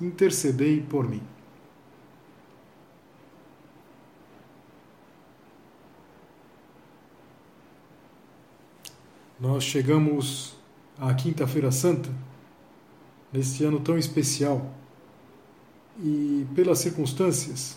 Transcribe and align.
intercedei 0.00 0.80
por 0.80 1.08
mim. 1.08 1.22
Nós 9.38 9.64
chegamos 9.64 10.56
à 10.98 11.12
Quinta-feira 11.12 11.70
Santa, 11.70 12.10
neste 13.30 13.64
ano 13.64 13.78
tão 13.80 13.98
especial, 13.98 14.74
e 15.98 16.46
pelas 16.54 16.78
circunstâncias, 16.78 17.76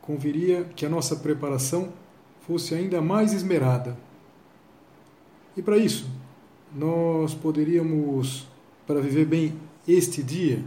conviria 0.00 0.64
que 0.64 0.86
a 0.86 0.88
nossa 0.88 1.16
preparação 1.16 1.92
fosse 2.46 2.74
ainda 2.74 3.00
mais 3.00 3.32
esmerada. 3.32 3.96
E 5.56 5.62
para 5.62 5.76
isso, 5.76 6.08
nós 6.74 7.34
poderíamos, 7.34 8.46
para 8.86 9.00
viver 9.00 9.26
bem 9.26 9.58
este 9.86 10.22
dia, 10.22 10.62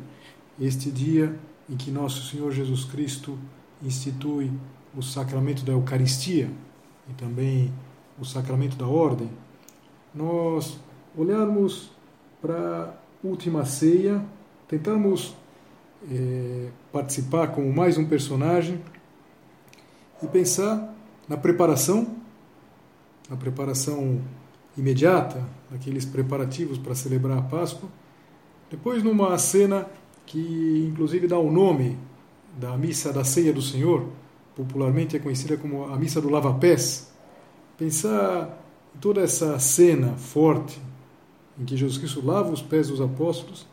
este 0.59 0.90
dia 0.91 1.38
em 1.70 1.76
que 1.76 1.91
nosso 1.91 2.30
Senhor 2.30 2.52
Jesus 2.52 2.86
Cristo 2.86 3.38
institui 3.84 4.52
o 4.95 5.02
sacramento 5.02 5.64
da 5.66 5.73
Eucaristia 5.73 6.50
e 7.09 7.14
também 7.14 7.73
o 8.20 8.25
sacramento 8.25 8.78
da 8.78 8.88
ordem, 8.88 9.30
nós 10.14 10.80
olharmos 11.17 11.92
para 12.42 12.94
a 13.23 13.28
última 13.28 13.66
ceia, 13.66 14.23
tentarmos 14.67 15.36
é, 16.09 16.69
participar 16.92 17.47
como 17.47 17.72
mais 17.73 17.97
um 17.97 18.06
personagem 18.06 18.80
e 20.22 20.28
pensar 20.28 20.94
na 21.28 21.36
preparação, 21.36 22.16
na 23.30 23.36
preparação 23.36 24.22
imediata, 24.78 25.44
naqueles 25.69 26.06
preparativos 26.06 26.78
para 26.78 26.95
celebrar 26.95 27.38
a 27.38 27.42
Páscoa. 27.42 27.90
Depois, 28.69 29.03
numa 29.03 29.38
cena 29.38 29.88
que 30.26 30.88
inclusive 30.92 31.28
dá 31.28 31.38
o 31.38 31.52
nome 31.52 31.98
da 32.58 32.78
missa 32.78 33.12
da 33.12 33.23
ceia 33.23 33.54
do 33.54 33.62
Senhor, 33.62 34.08
popularmente 34.56 35.16
é 35.16 35.20
conhecida 35.20 35.58
como 35.58 35.86
a 35.86 35.98
missa 35.98 36.22
do 36.22 36.30
lava-pés. 36.30 37.12
Pensar 37.78 38.58
em 38.96 39.00
toda 39.00 39.22
essa 39.22 39.59
cena 39.59 40.14
forte 40.14 40.80
em 41.59 41.66
que 41.66 41.76
Jesus 41.76 41.98
Cristo 41.98 42.26
lava 42.26 42.52
os 42.52 42.62
pés 42.62 42.88
dos 42.88 43.02
apóstolos 43.02 43.68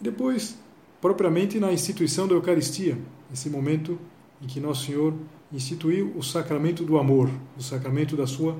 e 0.00 0.04
depois 0.04 0.58
propriamente 1.00 1.58
na 1.58 1.72
instituição 1.72 2.28
da 2.28 2.34
Eucaristia, 2.34 2.98
esse 3.32 3.48
momento 3.48 3.98
em 4.42 4.46
que 4.46 4.60
Nosso 4.60 4.86
Senhor 4.86 5.14
instituiu 5.52 6.12
o 6.16 6.22
sacramento 6.22 6.84
do 6.84 6.98
amor, 6.98 7.30
o 7.56 7.62
sacramento 7.62 8.16
da 8.16 8.26
sua 8.26 8.56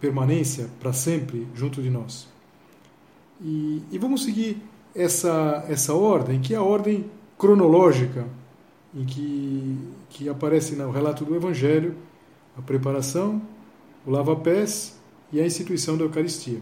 permanência 0.00 0.68
para 0.80 0.92
sempre 0.92 1.46
junto 1.54 1.82
de 1.82 1.88
nós. 1.88 2.28
E, 3.40 3.82
e 3.90 3.98
vamos 3.98 4.24
seguir 4.24 4.60
essa, 4.96 5.64
essa 5.68 5.94
ordem, 5.94 6.40
que 6.40 6.54
é 6.54 6.56
a 6.56 6.62
ordem 6.62 7.10
cronológica 7.36 8.26
em 8.94 9.04
que, 9.04 9.78
que 10.08 10.28
aparece 10.28 10.74
no 10.74 10.90
relato 10.90 11.24
do 11.24 11.36
Evangelho, 11.36 11.94
a 12.56 12.62
preparação, 12.62 13.42
o 14.06 14.10
lava-pés 14.10 14.98
e 15.30 15.40
a 15.40 15.44
instituição 15.44 15.98
da 15.98 16.04
Eucaristia. 16.04 16.60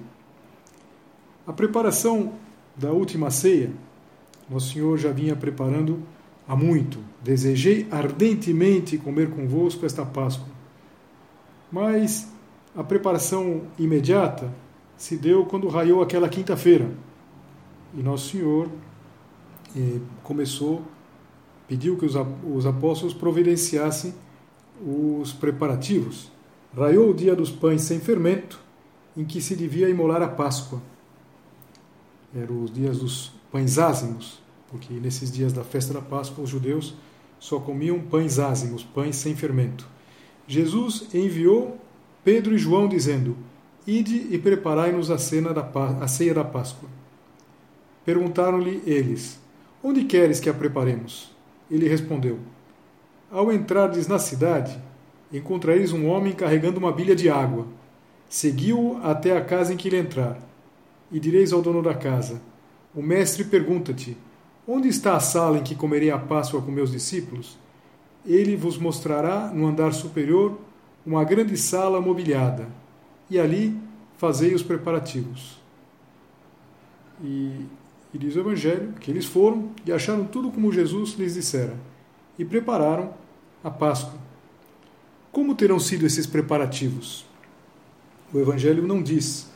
A 1.46 1.52
preparação 1.52 2.32
da 2.76 2.90
última 2.90 3.30
ceia, 3.30 3.70
Nosso 4.50 4.72
Senhor 4.72 4.98
já 4.98 5.12
vinha 5.12 5.36
preparando 5.36 6.02
há 6.48 6.56
muito. 6.56 6.98
Desejei 7.22 7.86
ardentemente 7.90 8.98
comer 8.98 9.30
convosco 9.30 9.86
esta 9.86 10.04
Páscoa. 10.04 10.48
Mas 11.70 12.28
a 12.74 12.82
preparação 12.82 13.62
imediata 13.78 14.52
se 14.96 15.16
deu 15.16 15.44
quando 15.46 15.68
raiou 15.68 16.02
aquela 16.02 16.28
quinta-feira. 16.28 16.90
E 17.96 18.02
Nosso 18.02 18.30
Senhor 18.30 18.68
eh, 19.76 20.00
começou, 20.22 20.82
pediu 21.68 21.96
que 21.96 22.04
os, 22.04 22.14
os 22.44 22.66
apóstolos 22.66 23.14
providenciassem 23.14 24.14
os 24.80 25.32
preparativos. 25.32 26.30
Raiou 26.76 27.10
o 27.10 27.14
dia 27.14 27.36
dos 27.36 27.50
pães 27.50 27.82
sem 27.82 28.00
fermento, 28.00 28.60
em 29.16 29.24
que 29.24 29.40
se 29.40 29.54
devia 29.54 29.88
imolar 29.88 30.22
a 30.22 30.28
Páscoa. 30.28 30.82
Eram 32.34 32.64
os 32.64 32.72
dias 32.72 32.98
dos 32.98 33.32
pães 33.52 33.78
ázimos, 33.78 34.42
porque 34.68 34.92
nesses 34.94 35.30
dias 35.30 35.52
da 35.52 35.62
festa 35.62 35.94
da 35.94 36.00
Páscoa 36.00 36.42
os 36.42 36.50
judeus 36.50 36.94
só 37.38 37.60
comiam 37.60 38.00
pães 38.00 38.38
ázimos, 38.40 38.82
pães 38.82 39.16
sem 39.16 39.36
fermento. 39.36 39.86
Jesus 40.48 41.08
enviou 41.14 41.78
Pedro 42.24 42.54
e 42.54 42.58
João 42.58 42.88
dizendo: 42.88 43.36
Ide 43.86 44.28
e 44.30 44.38
preparai-nos 44.38 45.10
a, 45.10 45.14
a 45.14 46.08
ceia 46.08 46.34
da 46.34 46.44
Páscoa. 46.44 46.88
Perguntaram-lhe 48.04 48.82
eles: 48.86 49.40
Onde 49.82 50.04
queres 50.04 50.40
que 50.40 50.48
a 50.48 50.54
preparemos? 50.54 51.34
Ele 51.70 51.88
respondeu: 51.88 52.38
Ao 53.30 53.52
entrardes 53.52 54.06
na 54.06 54.18
cidade, 54.18 54.78
encontrareis 55.32 55.92
um 55.92 56.06
homem 56.08 56.32
carregando 56.32 56.78
uma 56.78 56.92
bilha 56.92 57.16
de 57.16 57.28
água. 57.28 57.66
Seguiu-o 58.28 58.98
até 59.02 59.36
a 59.36 59.44
casa 59.44 59.72
em 59.72 59.76
que 59.76 59.88
ele 59.88 59.98
entrar. 59.98 60.38
E 61.10 61.20
direis 61.20 61.52
ao 61.52 61.62
dono 61.62 61.82
da 61.82 61.94
casa: 61.94 62.40
O 62.94 63.02
mestre 63.02 63.44
pergunta-te: 63.44 64.16
Onde 64.66 64.88
está 64.88 65.16
a 65.16 65.20
sala 65.20 65.58
em 65.58 65.62
que 65.62 65.74
comerei 65.74 66.10
a 66.10 66.18
Páscoa 66.18 66.62
com 66.62 66.70
meus 66.70 66.90
discípulos? 66.90 67.58
Ele 68.26 68.56
vos 68.56 68.78
mostrará 68.78 69.48
no 69.48 69.66
andar 69.66 69.92
superior 69.92 70.58
uma 71.04 71.22
grande 71.22 71.56
sala 71.56 72.00
mobiliada, 72.00 72.66
e 73.28 73.38
ali 73.38 73.78
fazei 74.16 74.54
os 74.54 74.62
preparativos. 74.62 75.60
E, 77.22 77.66
e 78.14 78.18
diz 78.18 78.36
o 78.36 78.40
Evangelho 78.40 78.92
que 79.00 79.10
eles 79.10 79.26
foram 79.26 79.70
e 79.84 79.92
acharam 79.92 80.24
tudo 80.24 80.50
como 80.50 80.72
Jesus 80.72 81.14
lhes 81.18 81.34
dissera, 81.34 81.76
e 82.38 82.44
prepararam 82.44 83.12
a 83.62 83.70
Páscoa. 83.70 84.18
Como 85.32 85.54
terão 85.54 85.80
sido 85.80 86.06
esses 86.06 86.26
preparativos? 86.26 87.26
O 88.32 88.38
Evangelho 88.38 88.86
não 88.86 89.02
diz. 89.02 89.50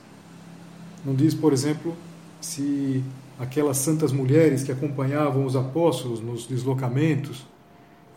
Não 1.04 1.14
diz, 1.14 1.34
por 1.34 1.52
exemplo, 1.52 1.96
se 2.40 3.02
aquelas 3.38 3.76
santas 3.76 4.10
mulheres 4.10 4.64
que 4.64 4.72
acompanhavam 4.72 5.46
os 5.46 5.54
apóstolos 5.54 6.20
nos 6.20 6.44
deslocamentos 6.46 7.46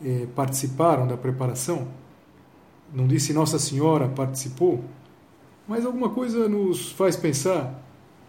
eh, 0.03 0.28
participaram 0.35 1.07
da 1.07 1.16
preparação 1.16 1.88
não 2.94 3.07
disse 3.07 3.34
Nossa 3.34 3.57
Senhora 3.57 4.09
participou, 4.09 4.84
mas 5.68 5.85
alguma 5.85 6.09
coisa 6.09 6.50
nos 6.50 6.91
faz 6.91 7.16
pensar 7.16 7.81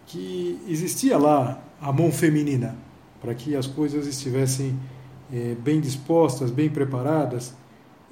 que 0.05 0.59
existia 0.67 1.17
lá 1.17 1.61
a 1.83 1.91
mão 1.91 2.11
feminina 2.11 2.77
para 3.21 3.35
que 3.35 3.55
as 3.55 3.67
coisas 3.67 4.07
estivessem 4.07 4.79
é, 5.31 5.55
bem 5.55 5.81
dispostas, 5.81 6.49
bem 6.49 6.69
preparadas, 6.69 7.53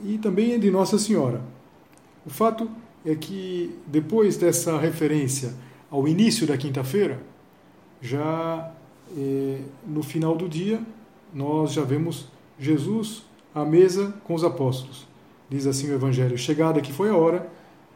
e 0.04 0.18
também 0.18 0.60
de 0.60 0.70
Nossa 0.70 0.98
Senhora. 0.98 1.42
O 2.26 2.30
fato 2.30 2.70
é 3.06 3.16
que 3.16 3.78
depois 3.88 4.36
dessa 4.36 4.78
referência 4.78 5.54
ao 5.90 6.08
início 6.08 6.46
da 6.46 6.58
quinta-feira, 6.58 7.22
já 8.02 8.72
é, 9.18 9.60
no 9.88 10.04
final 10.04 10.36
do 10.36 10.50
dia, 10.50 10.82
nós 11.34 11.72
já 11.72 11.84
vemos 11.84 12.28
Jesus 12.60 13.24
à 13.56 13.64
mesa 13.64 14.14
com 14.24 14.34
os 14.34 14.44
apóstolos. 14.44 15.08
Diz 15.50 15.66
assim 15.66 15.90
o 15.90 15.94
Evangelho: 15.94 16.38
Chegada 16.38 16.82
que 16.82 16.92
foi 16.92 17.10
a 17.10 17.16
hora, 17.16 17.50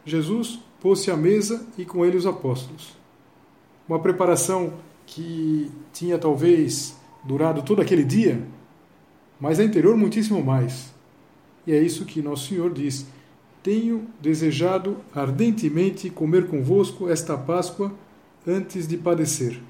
Jesus 0.06 0.60
pôs-se 0.80 1.10
à 1.12 1.18
mesa 1.18 1.66
e 1.78 1.86
com 1.86 2.06
ele 2.06 2.18
os 2.18 2.26
apóstolos. 2.26 2.96
Uma 3.88 4.00
preparação 4.00 4.74
que 5.06 5.72
tinha 5.94 6.18
talvez 6.18 6.96
durado 7.24 7.62
todo 7.64 7.82
aquele 7.82 8.04
dia, 8.04 8.42
mas 9.40 9.60
a 9.60 9.64
interior 9.64 9.96
muitíssimo 9.98 10.44
mais. 10.44 10.94
E 11.66 11.74
é 11.74 11.82
isso 11.82 12.06
que 12.06 12.22
Nosso 12.22 12.50
Senhor 12.50 12.72
diz: 12.74 13.06
Tenho 13.64 14.08
desejado 14.22 14.98
ardentemente 15.14 16.10
comer 16.10 16.48
convosco 16.48 17.10
esta 17.10 17.38
Páscoa 17.38 17.94
antes 18.48 18.88
de 18.88 18.98
padecer. 18.98 19.62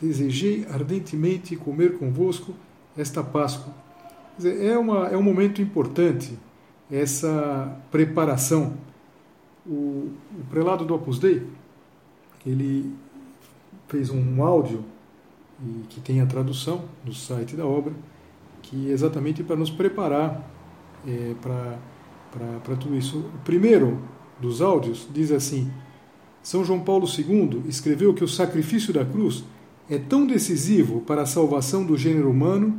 Desejei 0.00 0.64
ardentemente 0.70 1.56
comer 1.56 1.98
convosco 1.98 2.54
esta 2.96 3.22
Páscoa 3.22 3.74
dizer, 4.38 4.64
é, 4.64 4.78
uma, 4.78 5.08
é 5.08 5.16
um 5.16 5.22
momento 5.22 5.60
importante 5.60 6.38
essa 6.90 7.76
preparação. 7.90 8.74
O, 9.66 10.12
o 10.32 10.44
prelado 10.48 10.84
do 10.84 10.94
Opus 10.94 11.18
Dei, 11.18 11.46
ele 12.46 12.90
fez 13.88 14.10
um 14.10 14.42
áudio 14.42 14.84
e 15.60 15.84
que 15.88 16.00
tem 16.00 16.20
a 16.20 16.26
tradução 16.26 16.84
no 17.04 17.12
site 17.12 17.56
da 17.56 17.66
obra, 17.66 17.92
que 18.62 18.90
é 18.90 18.92
exatamente 18.92 19.42
para 19.42 19.56
nos 19.56 19.70
preparar 19.70 20.48
é, 21.06 21.34
para 21.40 22.76
tudo 22.76 22.96
isso. 22.96 23.18
O 23.18 23.38
primeiro 23.44 23.98
dos 24.40 24.62
áudios 24.62 25.08
diz 25.12 25.32
assim: 25.32 25.70
São 26.42 26.64
João 26.64 26.80
Paulo 26.80 27.06
II 27.06 27.62
escreveu 27.66 28.14
que 28.14 28.22
o 28.22 28.28
sacrifício 28.28 28.92
da 28.92 29.04
cruz 29.04 29.44
é 29.90 29.98
tão 29.98 30.26
decisivo 30.26 31.00
para 31.00 31.22
a 31.22 31.26
salvação 31.26 31.84
do 31.84 31.96
gênero 31.96 32.30
humano 32.30 32.78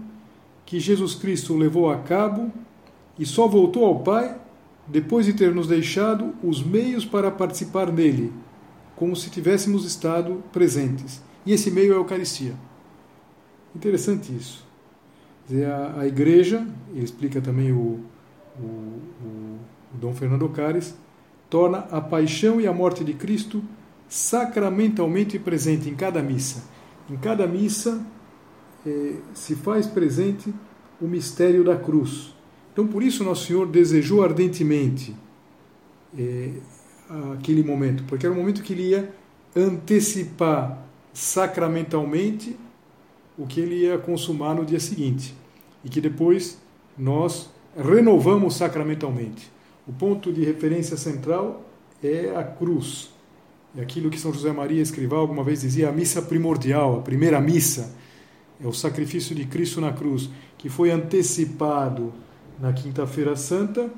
que 0.65 0.79
Jesus 0.79 1.15
Cristo 1.15 1.57
levou 1.57 1.89
a 1.89 1.97
cabo 1.97 2.51
e 3.17 3.25
só 3.25 3.47
voltou 3.47 3.85
ao 3.85 3.99
Pai 4.01 4.39
depois 4.87 5.25
de 5.25 5.33
ter 5.33 5.53
nos 5.53 5.67
deixado 5.67 6.33
os 6.43 6.63
meios 6.63 7.05
para 7.05 7.29
participar 7.29 7.91
nele, 7.91 8.31
como 8.99 9.15
se 9.15 9.29
tivéssemos 9.29 9.85
estado 9.85 10.43
presentes. 10.51 11.21
E 11.45 11.53
esse 11.53 11.71
meio 11.71 11.93
é 11.93 11.95
a 11.95 11.99
Eucaristia. 11.99 12.53
Interessante 13.73 14.35
isso. 14.35 14.67
A, 15.65 16.01
a 16.01 16.05
igreja, 16.05 16.67
ele 16.93 17.05
explica 17.05 17.39
também 17.39 17.71
o, 17.71 18.01
o, 18.59 18.61
o, 18.61 19.59
o 19.95 19.97
Dom 19.97 20.13
Fernando 20.13 20.49
Cares, 20.49 20.93
torna 21.49 21.77
a 21.89 22.01
paixão 22.01 22.59
e 22.59 22.67
a 22.67 22.73
morte 22.73 23.05
de 23.05 23.13
Cristo 23.13 23.63
sacramentalmente 24.09 25.39
presente 25.39 25.87
em 25.89 25.95
cada 25.95 26.21
missa. 26.21 26.65
Em 27.09 27.15
cada 27.15 27.47
missa 27.47 28.05
eh, 28.85 29.15
se 29.33 29.55
faz 29.55 29.87
presente 29.87 30.53
o 30.99 31.07
mistério 31.07 31.63
da 31.63 31.77
cruz. 31.77 32.35
Então, 32.73 32.85
por 32.85 33.01
isso, 33.01 33.23
Nosso 33.23 33.47
Senhor 33.47 33.65
desejou 33.65 34.21
ardentemente 34.23 35.15
eh, 36.17 36.51
aquele 37.33 37.63
momento, 37.63 38.03
porque 38.03 38.25
era 38.25 38.33
o 38.33 38.37
momento 38.37 38.61
que 38.61 38.73
ele 38.73 38.89
ia 38.89 39.13
antecipar 39.55 40.85
sacramentalmente 41.13 42.55
o 43.37 43.47
que 43.47 43.59
ele 43.59 43.75
ia 43.85 43.97
consumar 43.97 44.53
no 44.53 44.65
dia 44.65 44.79
seguinte 44.79 45.33
e 45.83 45.89
que 45.89 45.99
depois 45.99 46.59
nós 46.97 47.49
renovamos 47.75 48.55
sacramentalmente. 48.55 49.51
O 49.87 49.93
ponto 49.93 50.31
de 50.31 50.43
referência 50.43 50.97
central 50.97 51.65
é 52.03 52.33
a 52.35 52.43
cruz. 52.43 53.11
É 53.75 53.81
aquilo 53.81 54.09
que 54.09 54.19
São 54.19 54.33
José 54.33 54.51
Maria 54.51 54.81
Escrivá 54.81 55.17
alguma 55.17 55.43
vez 55.43 55.61
dizia, 55.61 55.89
a 55.89 55.91
missa 55.91 56.21
primordial, 56.21 56.99
a 56.99 57.01
primeira 57.01 57.39
missa, 57.39 57.95
é 58.61 58.67
o 58.67 58.73
sacrifício 58.73 59.33
de 59.33 59.45
Cristo 59.45 59.79
na 59.79 59.93
cruz, 59.93 60.29
que 60.57 60.69
foi 60.69 60.91
antecipado 60.91 62.13
na 62.59 62.73
Quinta-feira 62.73 63.35
Santa 63.35 63.89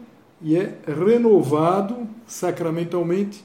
e 0.44 0.56
é 0.56 0.80
renovado 0.88 2.08
sacramentalmente 2.26 3.44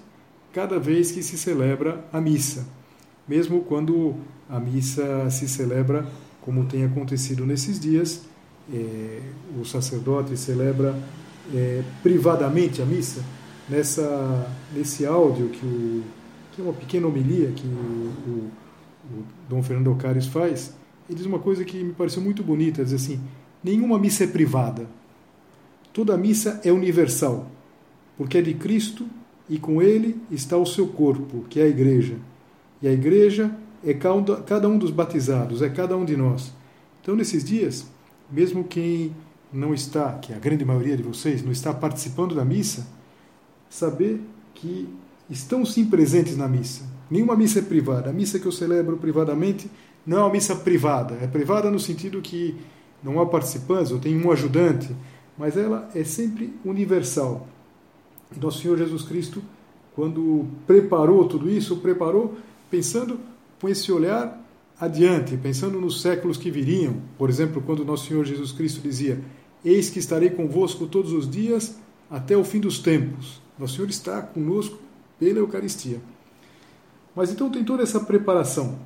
cada 0.53 0.79
vez 0.79 1.13
que 1.13 1.23
se 1.23 1.37
celebra 1.37 2.05
a 2.13 2.21
missa, 2.21 2.67
mesmo 3.29 3.61
quando 3.61 4.15
a 4.49 4.59
missa 4.59 5.29
se 5.31 5.49
celebra 5.49 6.07
como 6.41 6.65
tem 6.65 6.85
acontecido 6.85 7.45
nesses 7.45 7.79
dias, 7.79 8.23
é, 8.73 9.21
o 9.61 9.65
sacerdote 9.65 10.37
celebra 10.37 10.97
é, 11.55 11.83
privadamente 12.03 12.81
a 12.81 12.87
missa. 12.87 13.23
Nessa, 13.69 14.49
nesse 14.73 15.05
áudio, 15.05 15.49
que, 15.49 15.67
o, 15.67 16.05
que 16.53 16.61
é 16.61 16.65
uma 16.65 16.73
pequena 16.73 17.09
homilia 17.09 17.51
que 17.51 17.67
o, 17.67 17.71
o, 17.71 18.51
o 19.11 19.25
Dom 19.49 19.61
Fernando 19.61 19.91
Ocares 19.91 20.27
faz, 20.27 20.73
ele 21.09 21.19
diz 21.19 21.27
uma 21.27 21.41
coisa 21.41 21.65
que 21.65 21.83
me 21.83 21.93
pareceu 21.93 22.23
muito 22.23 22.45
bonita, 22.45 22.85
diz 22.85 22.93
assim, 22.93 23.21
nenhuma 23.63 23.99
missa 23.99 24.23
é 24.23 24.27
privada, 24.29 24.87
toda 25.97 26.15
missa 26.15 26.61
é 26.63 26.71
universal, 26.71 27.51
porque 28.19 28.37
é 28.37 28.43
de 28.43 28.53
Cristo 28.53 29.07
e 29.49 29.59
com 29.59 29.81
ele 29.81 30.21
está 30.31 30.55
o 30.59 30.67
seu 30.67 30.87
corpo, 30.89 31.47
que 31.49 31.59
é 31.59 31.63
a 31.63 31.69
igreja. 31.69 32.17
E 32.83 32.87
a 32.87 32.93
igreja 32.93 33.51
é 33.83 33.95
cada 33.95 34.69
um 34.69 34.77
dos 34.77 34.91
batizados, 34.91 35.63
é 35.63 35.71
cada 35.71 35.97
um 35.97 36.05
de 36.05 36.15
nós. 36.15 36.53
Então, 37.01 37.17
nesses 37.17 37.43
dias, 37.43 37.87
mesmo 38.31 38.63
quem 38.63 39.17
não 39.51 39.73
está, 39.73 40.13
que 40.19 40.35
a 40.35 40.39
grande 40.39 40.67
maioria 40.67 40.99
de 40.99 41.03
vocês, 41.03 41.43
não 41.43 41.51
está 41.51 41.73
participando 41.73 42.35
da 42.35 42.45
missa, 42.45 42.87
saber 43.71 44.21
que 44.55 44.87
estão 45.31 45.65
sim 45.65 45.87
presentes 45.87 46.37
na 46.37 46.47
missa. 46.47 46.85
Nenhuma 47.11 47.35
missa 47.35 47.61
é 47.61 47.63
privada. 47.63 48.11
A 48.11 48.13
missa 48.13 48.39
que 48.39 48.45
eu 48.45 48.53
celebro 48.53 48.99
privadamente 48.99 49.71
não 50.07 50.19
é 50.19 50.21
uma 50.21 50.33
missa 50.33 50.55
privada. 50.57 51.17
É 51.23 51.27
privada 51.27 51.71
no 51.71 51.81
sentido 51.81 52.21
que 52.21 52.55
não 53.03 53.19
há 53.19 53.25
participantes, 53.25 53.93
ou 53.93 53.99
tem 53.99 54.15
um 54.15 54.31
ajudante, 54.31 54.95
mas 55.39 55.57
ela 55.57 55.89
é 55.95 56.05
sempre 56.05 56.55
universal. 56.65 57.47
Nosso 58.41 58.61
Senhor 58.61 58.79
Jesus 58.79 59.03
Cristo, 59.03 59.43
quando 59.95 60.47
preparou 60.67 61.27
tudo 61.29 61.49
isso, 61.49 61.77
preparou 61.77 62.37
pensando 62.71 63.19
com 63.61 63.69
esse 63.69 63.91
olhar 63.93 64.43
adiante, 64.81 65.37
pensando 65.37 65.81
nos 65.81 66.01
séculos 66.01 66.37
que 66.37 66.51
viriam. 66.51 66.97
Por 67.17 67.31
exemplo, 67.31 67.63
quando 67.63 67.85
nosso 67.85 68.07
Senhor 68.07 68.25
Jesus 68.25 68.53
Cristo 68.53 68.81
dizia: 68.81 69.21
Eis 69.65 69.91
que 69.91 69.99
estarei 69.99 70.31
convosco 70.31 70.87
todos 70.87 71.13
os 71.13 71.29
dias 71.29 71.77
até 72.11 72.37
o 72.37 72.45
fim 72.45 72.61
dos 72.61 72.79
tempos. 72.79 73.41
Nosso 73.59 73.77
Senhor 73.77 73.89
está 73.89 74.21
conosco 74.23 74.79
pela 75.19 75.39
Eucaristia. 75.39 76.01
Mas 77.15 77.31
então 77.31 77.51
tem 77.51 77.65
toda 77.65 77.83
essa 77.83 77.99
preparação. 78.01 78.79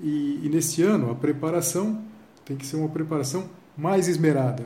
E, 0.00 0.40
e 0.44 0.48
neste 0.48 0.82
ano, 0.82 1.10
a 1.10 1.14
preparação 1.14 2.02
tem 2.44 2.56
que 2.56 2.64
ser 2.64 2.76
uma 2.76 2.88
preparação 2.88 3.48
mais 3.76 4.06
esmerada. 4.06 4.64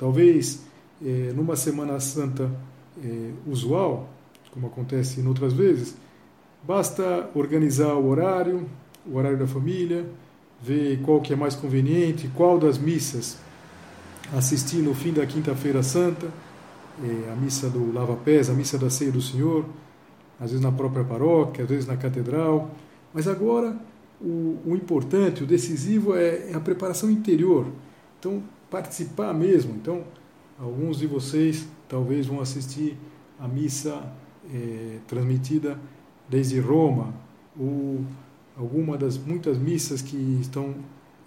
Talvez 0.00 0.62
eh, 1.04 1.32
numa 1.36 1.54
Semana 1.54 2.00
Santa 2.00 2.50
eh, 3.04 3.32
usual, 3.46 4.08
como 4.50 4.66
acontece 4.66 5.20
em 5.20 5.26
outras 5.28 5.52
vezes, 5.52 5.94
Basta 6.62 7.30
organizar 7.34 7.94
o 7.94 8.08
horário, 8.08 8.68
o 9.06 9.16
horário 9.16 9.38
da 9.38 9.46
família, 9.46 10.04
ver 10.60 11.00
qual 11.02 11.20
que 11.20 11.32
é 11.32 11.36
mais 11.36 11.54
conveniente, 11.54 12.30
qual 12.36 12.58
das 12.58 12.76
missas 12.76 13.38
assistir 14.36 14.82
no 14.82 14.94
fim 14.94 15.12
da 15.12 15.24
quinta-feira 15.24 15.82
santa, 15.82 16.28
é, 17.02 17.32
a 17.32 17.34
missa 17.34 17.70
do 17.70 17.92
lava-pés, 17.92 18.50
a 18.50 18.52
missa 18.52 18.76
da 18.76 18.90
ceia 18.90 19.10
do 19.10 19.22
Senhor, 19.22 19.64
às 20.38 20.50
vezes 20.50 20.60
na 20.60 20.70
própria 20.70 21.02
paróquia, 21.02 21.64
às 21.64 21.70
vezes 21.70 21.86
na 21.86 21.96
catedral. 21.96 22.70
Mas 23.12 23.26
agora 23.26 23.74
o, 24.20 24.58
o 24.66 24.76
importante, 24.76 25.42
o 25.42 25.46
decisivo 25.46 26.14
é, 26.14 26.50
é 26.50 26.54
a 26.54 26.60
preparação 26.60 27.10
interior. 27.10 27.66
Então, 28.18 28.42
participar 28.70 29.34
mesmo. 29.34 29.74
Então, 29.74 30.04
alguns 30.58 30.98
de 30.98 31.06
vocês 31.06 31.66
talvez 31.88 32.26
vão 32.26 32.40
assistir 32.40 32.96
a 33.38 33.48
missa 33.48 34.02
é, 34.52 34.98
transmitida 35.08 35.78
desde 36.28 36.60
Roma, 36.60 37.12
ou 37.58 38.00
alguma 38.56 38.96
das 38.96 39.18
muitas 39.18 39.58
missas 39.58 40.00
que 40.00 40.16
estão 40.40 40.74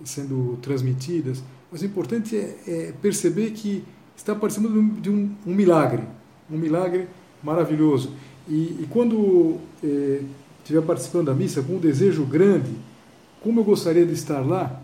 sendo 0.04 0.58
transmitidas. 0.62 1.44
Mas 1.72 1.82
o 1.82 1.86
importante 1.86 2.36
é, 2.38 2.58
é 2.68 2.94
perceber 3.02 3.52
que 3.52 3.84
está 4.16 4.36
participando 4.36 5.02
de 5.02 5.10
um, 5.10 5.32
um, 5.46 5.54
milagre, 5.54 6.04
um 6.50 6.58
milagre 6.58 7.08
maravilhoso. 7.44 8.12
E, 8.48 8.78
e 8.82 8.88
quando 8.90 9.58
é, 9.84 10.22
estiver 10.60 10.82
participando 10.82 11.26
da 11.26 11.34
missa 11.34 11.62
com 11.62 11.74
um 11.74 11.80
desejo 11.80 12.24
grande, 12.26 12.72
como 13.42 13.60
eu 13.60 13.64
gostaria 13.64 14.06
de 14.06 14.14
estar 14.14 14.40
lá, 14.40 14.83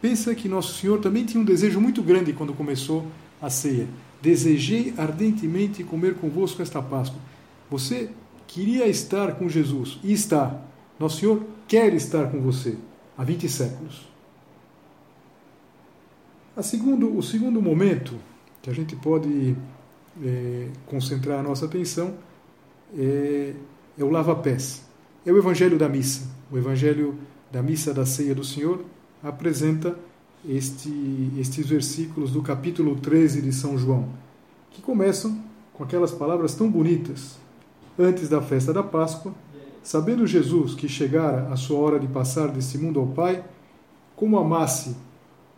pensa 0.00 0.34
que 0.34 0.48
Nosso 0.48 0.78
Senhor 0.80 1.00
também 1.00 1.24
tinha 1.24 1.40
um 1.40 1.44
desejo 1.44 1.80
muito 1.80 2.02
grande 2.02 2.32
quando 2.32 2.54
começou 2.54 3.06
a 3.40 3.50
ceia. 3.50 3.88
Desejei 4.20 4.92
ardentemente 4.96 5.82
comer 5.84 6.14
convosco 6.14 6.62
esta 6.62 6.82
Páscoa. 6.82 7.18
Você 7.70 8.10
queria 8.46 8.86
estar 8.86 9.36
com 9.36 9.48
Jesus 9.48 9.98
e 10.02 10.12
está. 10.12 10.60
Nosso 10.98 11.20
Senhor 11.20 11.42
quer 11.66 11.94
estar 11.94 12.30
com 12.30 12.40
você 12.40 12.76
há 13.16 13.24
20 13.24 13.48
séculos. 13.48 14.08
Segundo, 16.62 17.16
o 17.16 17.22
segundo 17.22 17.62
momento 17.62 18.16
que 18.60 18.68
a 18.68 18.72
gente 18.74 18.94
pode 18.94 19.56
é, 20.22 20.68
concentrar 20.86 21.40
a 21.40 21.42
nossa 21.42 21.64
atenção 21.64 22.14
é, 22.96 23.54
é 23.98 24.04
o 24.04 24.10
lava-pés. 24.10 24.84
É 25.24 25.32
o 25.32 25.38
Evangelho 25.38 25.78
da 25.78 25.88
Missa. 25.88 26.28
O 26.50 26.58
Evangelho 26.58 27.16
da 27.50 27.62
Missa 27.62 27.94
da 27.94 28.04
Ceia 28.04 28.34
do 28.34 28.44
Senhor 28.44 28.84
apresenta 29.22 29.96
este, 30.48 31.30
estes 31.38 31.66
versículos 31.66 32.30
do 32.30 32.42
capítulo 32.42 32.96
13 32.96 33.42
de 33.42 33.52
São 33.52 33.76
João, 33.76 34.08
que 34.70 34.80
começam 34.80 35.38
com 35.74 35.84
aquelas 35.84 36.12
palavras 36.12 36.54
tão 36.54 36.70
bonitas 36.70 37.38
antes 37.98 38.28
da 38.28 38.40
festa 38.40 38.72
da 38.72 38.82
Páscoa, 38.82 39.34
sabendo 39.82 40.26
Jesus 40.26 40.74
que 40.74 40.88
chegara 40.88 41.48
a 41.52 41.56
sua 41.56 41.78
hora 41.78 42.00
de 42.00 42.06
passar 42.06 42.48
deste 42.48 42.78
mundo 42.78 43.00
ao 43.00 43.06
Pai, 43.06 43.44
como 44.16 44.38
amasse 44.38 44.96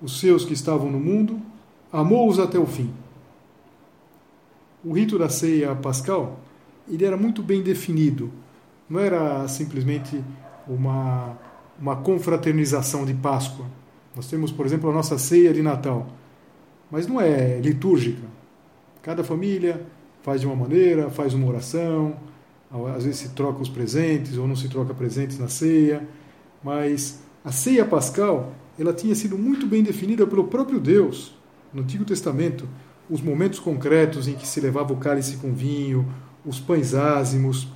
os 0.01 0.19
seus 0.19 0.45
que 0.45 0.53
estavam 0.53 0.91
no 0.91 0.99
mundo, 0.99 1.41
amou-os 1.93 2.39
até 2.39 2.59
o 2.59 2.67
fim. 2.67 2.93
O 4.85 4.93
rito 4.93 5.19
da 5.19 5.29
ceia 5.29 5.75
pascal, 5.77 6.41
ele 6.89 7.05
era 7.05 7.17
muito 7.17 7.43
bem 7.43 7.63
definido. 7.63 8.31
Não 8.91 8.99
era 8.99 9.47
simplesmente 9.47 10.23
uma, 10.67 11.39
uma 11.81 11.97
confraternização 11.97 13.05
de 13.05 13.15
Páscoa. 13.15 13.67
Nós 14.15 14.27
temos, 14.29 14.53
por 14.53 14.67
exemplo, 14.67 14.91
a 14.91 14.93
nossa 14.93 15.19
ceia 15.19 15.53
de 15.53 15.63
Natal, 15.63 16.07
mas 16.91 17.07
não 17.07 17.21
é 17.21 17.59
litúrgica. 17.59 18.23
Cada 19.03 19.25
família 19.25 19.85
faz 20.23 20.41
de 20.41 20.47
uma 20.47 20.55
maneira, 20.55 21.11
faz 21.11 21.35
uma 21.35 21.49
oração, 21.49 22.17
às 22.97 23.05
vezes 23.05 23.21
se 23.21 23.29
troca 23.31 23.61
os 23.61 23.69
presentes 23.69 24.39
ou 24.39 24.47
não 24.47 24.57
se 24.57 24.69
troca 24.69 24.95
presentes 24.95 25.39
na 25.39 25.49
ceia, 25.49 26.07
mas 26.63 27.21
a 27.45 27.51
ceia 27.51 27.85
pascal 27.85 28.53
ela 28.79 28.93
tinha 28.93 29.15
sido 29.15 29.37
muito 29.37 29.67
bem 29.67 29.83
definida 29.83 30.27
pelo 30.27 30.45
próprio 30.45 30.81
Deus 30.81 31.35
no 31.73 31.83
Antigo 31.83 32.05
Testamento, 32.05 32.69
os 33.11 33.21
momentos 33.21 33.59
concretos 33.59 34.29
em 34.29 34.35
que 34.35 34.47
se 34.47 34.61
levava 34.61 34.93
o 34.93 34.97
cálice 34.97 35.37
com 35.37 35.53
vinho, 35.53 36.07
os 36.45 36.61
pães 36.61 36.95
ázimos, 36.95 37.69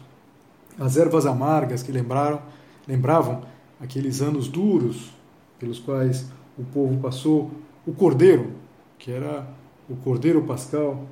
as 0.79 0.97
ervas 0.97 1.27
amargas 1.27 1.83
que 1.83 1.93
lembraram, 1.93 2.41
lembravam 2.87 3.43
aqueles 3.81 4.21
anos 4.21 4.49
duros 4.49 5.11
pelos 5.59 5.79
quais 5.79 6.27
o 6.59 6.65
povo 6.65 6.99
passou, 7.01 7.51
o 7.87 7.93
cordeiro, 7.93 8.53
que 8.99 9.11
era 9.11 9.47
o 9.89 9.97
cordeiro 9.97 10.43
pascal, 10.43 11.07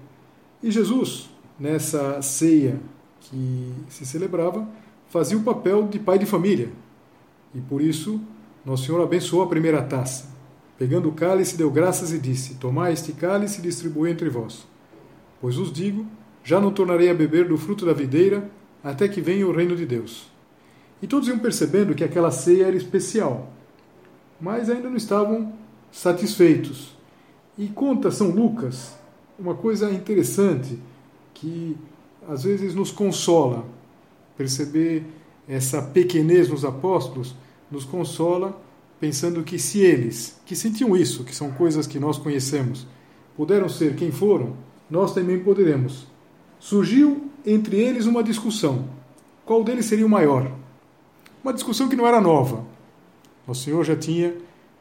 e 0.63 0.71
Jesus, 0.71 1.29
nessa 1.59 2.21
ceia 2.23 2.81
que 3.21 3.73
se 3.89 4.07
celebrava, 4.07 4.67
fazia 5.09 5.37
o 5.37 5.43
papel 5.43 5.87
de 5.87 5.99
pai 5.99 6.19
de 6.19 6.27
família. 6.27 6.71
E 7.55 7.61
por 7.61 7.81
isso, 7.81 8.21
Nosso 8.65 8.87
Senhor 8.87 9.03
abençoou 9.03 9.43
a 9.43 9.47
primeira 9.47 9.83
taça. 9.83 10.33
Pegando 10.79 11.09
o 11.09 11.13
cálice, 11.13 11.57
deu 11.57 11.71
graças 11.71 12.13
e 12.13 12.19
disse: 12.19 12.55
Tomai 12.55 12.93
este 12.93 13.13
cálice 13.13 13.61
e 13.61 13.63
distribui 13.63 14.11
entre 14.11 14.29
vós. 14.29 14.67
Pois 15.41 15.57
os 15.57 15.73
digo: 15.73 16.07
já 16.43 16.61
não 16.61 16.73
tornarei 16.73 17.11
a 17.11 17.15
beber 17.15 17.47
do 17.47 17.57
fruto 17.57 17.87
da 17.87 17.93
videira 17.93 18.51
até 18.83 19.09
que 19.09 19.21
venha 19.21 19.47
o 19.47 19.53
reino 19.53 19.77
de 19.77 19.87
Deus. 19.87 20.34
E 21.05 21.07
todos 21.07 21.29
iam 21.29 21.39
percebendo 21.39 21.95
que 21.95 22.03
aquela 22.03 22.31
ceia 22.31 22.65
era 22.65 22.77
especial, 22.77 23.53
mas 24.41 24.71
ainda 24.71 24.89
não 24.89 24.97
estavam 24.97 25.53
satisfeitos. 25.93 26.97
E 27.59 27.67
conta 27.67 28.11
São 28.11 28.31
Lucas 28.31 28.97
uma 29.39 29.55
coisa 29.55 29.93
interessante 29.93 30.79
que 31.35 31.77
às 32.27 32.45
vezes 32.45 32.75
nos 32.75 32.91
consola. 32.91 33.67
Perceber 34.35 35.05
essa 35.47 35.83
pequenez 35.83 36.49
nos 36.49 36.65
apóstolos 36.65 37.37
nos 37.71 37.85
consola 37.85 38.59
pensando 38.99 39.43
que 39.43 39.59
se 39.59 39.81
eles, 39.81 40.41
que 40.47 40.57
sentiam 40.57 40.97
isso, 40.97 41.23
que 41.23 41.37
são 41.37 41.51
coisas 41.51 41.87
que 41.87 41.99
nós 41.99 42.17
conhecemos, 42.17 42.87
puderam 43.37 43.69
ser 43.69 43.95
quem 43.95 44.11
foram, 44.11 44.57
nós 44.91 45.13
também 45.13 45.39
poderemos. 45.39 46.07
Surgiu 46.59 47.31
entre 47.45 47.79
eles 47.79 48.07
uma 48.07 48.25
discussão. 48.25 48.87
Qual 49.45 49.63
deles 49.63 49.85
seria 49.85 50.07
o 50.07 50.09
maior? 50.09 50.64
Uma 51.45 51.53
discussão 51.53 51.91
que 51.91 51.95
não 51.95 52.07
era 52.07 52.23
nova. 52.23 52.65
O 53.47 53.55
Senhor 53.55 53.85
já 53.85 53.95
tinha, 53.95 54.35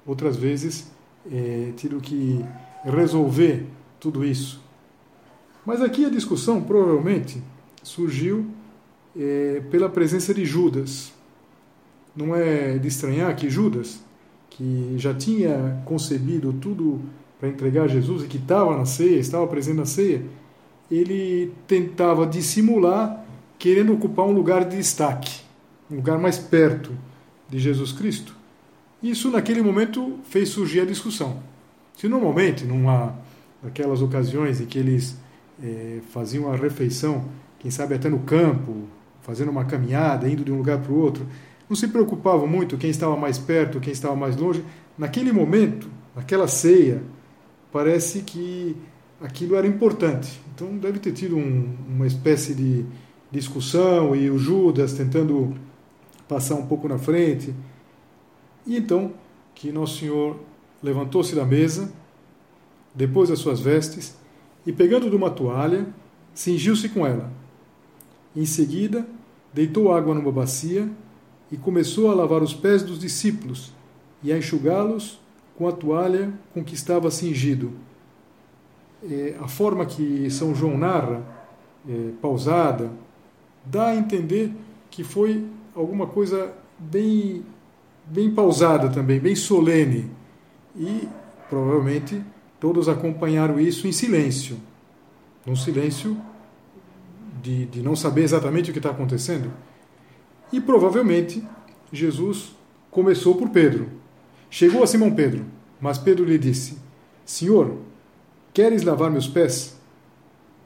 outras 0.06 0.38
vezes, 0.38 0.90
é, 1.30 1.74
tido 1.76 2.00
que 2.00 2.40
resolver 2.86 3.66
tudo 4.00 4.24
isso. 4.24 4.64
Mas 5.66 5.82
aqui 5.82 6.06
a 6.06 6.10
discussão 6.10 6.62
provavelmente 6.62 7.44
surgiu 7.84 8.46
é, 9.14 9.62
pela 9.70 9.90
presença 9.90 10.34
de 10.34 10.46
Judas. 10.46 11.12
Não 12.16 12.34
é 12.34 12.78
de 12.78 12.88
estranhar 12.88 13.36
que 13.36 13.50
Judas, 13.50 14.00
que 14.50 14.96
já 14.98 15.14
tinha 15.14 15.84
concebido 15.84 16.54
tudo 16.54 17.02
para 17.42 17.50
entregar 17.50 17.90
Jesus 17.90 18.24
e 18.24 18.28
que 18.28 18.38
estava 18.38 18.78
na 18.78 18.86
ceia, 18.86 19.20
estava 19.20 19.46
presente 19.48 19.76
na 19.76 19.86
ceia, 19.86 20.24
ele 20.90 21.52
tentava 21.68 22.26
dissimular, 22.26 23.26
querendo 23.60 23.92
ocupar 23.92 24.26
um 24.26 24.32
lugar 24.32 24.64
de 24.64 24.78
destaque, 24.78 25.43
um 25.94 25.98
lugar 25.98 26.18
mais 26.18 26.38
perto 26.38 26.92
de 27.48 27.60
Jesus 27.60 27.92
Cristo. 27.92 28.36
Isso, 29.02 29.30
naquele 29.30 29.62
momento, 29.62 30.20
fez 30.24 30.50
surgir 30.50 30.82
a 30.82 30.86
discussão. 30.86 31.42
Se 31.96 32.08
normalmente, 32.08 32.66
numa 32.66 33.16
daquelas 33.62 34.02
ocasiões 34.02 34.60
em 34.60 34.66
que 34.66 34.78
eles 34.78 35.16
é, 35.62 36.00
faziam 36.10 36.52
a 36.52 36.56
refeição, 36.56 37.26
quem 37.60 37.70
sabe 37.70 37.96
até 37.96 38.10
no 38.10 38.20
campo, 38.20 38.88
fazendo 39.22 39.52
uma 39.52 39.64
caminhada, 39.66 40.28
indo 40.28 40.44
de 40.44 40.52
um 40.52 40.58
lugar 40.58 40.80
para 40.80 40.92
o 40.92 41.00
outro, 41.00 41.26
não 41.70 41.76
se 41.76 41.88
preocupavam 41.88 42.48
muito 42.48 42.78
quem 42.78 42.90
estava 42.90 43.16
mais 43.16 43.38
perto, 43.38 43.80
quem 43.80 43.94
estava 43.94 44.16
mais 44.16 44.36
longe. 44.36 44.64
Naquele 44.98 45.32
momento, 45.32 45.90
naquela 46.16 46.48
ceia, 46.48 47.02
parece 47.72 48.22
que 48.22 48.76
aquilo 49.22 49.56
era 49.56 49.66
importante. 49.66 50.42
Então 50.54 50.76
deve 50.78 51.00
ter 51.00 51.14
tido 51.14 51.38
um, 51.38 51.74
uma 51.88 52.06
espécie 52.06 52.54
de 52.54 52.86
discussão 53.32 54.16
e 54.16 54.30
o 54.30 54.38
Judas 54.38 54.94
tentando 54.94 55.56
passar 56.28 56.56
um 56.56 56.66
pouco 56.66 56.88
na 56.88 56.98
frente. 56.98 57.54
E 58.66 58.78
então 58.78 59.14
que 59.54 59.72
Nosso 59.72 60.00
Senhor 60.00 60.40
levantou-se 60.82 61.36
da 61.36 61.46
mesa, 61.46 61.92
depois 62.94 63.30
das 63.30 63.40
suas 63.40 63.60
vestes, 63.60 64.16
e 64.66 64.72
pegando 64.72 65.10
de 65.10 65.16
uma 65.16 65.30
toalha, 65.30 65.88
cingiu-se 66.34 66.90
com 66.90 67.06
ela. 67.06 67.32
Em 68.36 68.46
seguida, 68.46 69.06
deitou 69.54 69.94
água 69.94 70.16
numa 70.16 70.32
bacia 70.32 70.90
e 71.52 71.58
começou 71.58 72.10
a 72.10 72.14
lavar 72.14 72.42
os 72.42 72.54
pés 72.54 72.82
dos 72.82 73.00
discípulos 73.00 73.72
e 74.24 74.32
a 74.32 74.38
enxugá-los 74.38 75.20
com 75.56 75.68
a 75.68 75.72
toalha 75.72 76.34
com 76.54 76.64
que 76.64 76.74
estava 76.74 77.12
cingido. 77.12 77.72
É, 79.04 79.36
a 79.40 79.48
forma 79.48 79.86
que 79.86 80.30
São 80.32 80.56
João 80.56 80.78
narra, 80.78 81.24
é, 81.88 82.12
pausada, 82.22 82.90
dá 83.66 83.88
a 83.88 83.96
entender 83.96 84.52
que 84.90 85.04
foi 85.04 85.46
alguma 85.76 86.08
coisa 86.08 86.54
bem, 86.78 87.44
bem 88.06 88.34
pausada 88.34 88.90
também, 88.90 89.20
bem 89.20 89.36
solene. 89.36 90.10
E 90.76 91.08
provavelmente 91.50 92.22
todos 92.60 92.88
acompanharam 92.88 93.60
isso 93.60 93.88
em 93.88 93.92
silêncio, 93.92 94.58
num 95.46 95.56
silêncio 95.56 96.18
de, 97.42 97.66
de 97.66 97.82
não 97.82 97.96
saber 97.96 98.24
exatamente 98.24 98.70
o 98.70 98.74
que 98.74 98.80
está 98.80 98.90
acontecendo. 98.90 99.52
E 100.52 100.62
provavelmente 100.62 101.46
Jesus 101.92 102.56
começou 102.90 103.36
por 103.36 103.50
Pedro. 103.50 103.90
Chegou 104.50 104.84
a 104.84 104.88
Simão 104.88 105.14
Pedro, 105.14 105.46
mas 105.82 105.98
Pedro 105.98 106.26
lhe 106.26 106.38
disse: 106.38 106.78
Senhor, 107.26 107.78
queres 108.54 108.84
lavar 108.84 109.12
meus 109.12 109.28
pés? 109.28 109.78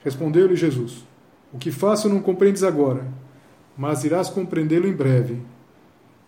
Respondeu-lhe 0.04 0.56
Jesus: 0.56 1.06
O 1.54 1.58
que 1.58 1.72
faço 1.72 2.08
não 2.08 2.22
compreendes 2.22 2.64
agora, 2.64 3.08
mas 3.78 4.04
irás 4.04 4.30
compreendê-lo 4.30 4.88
em 4.88 4.94
breve. 4.94 5.42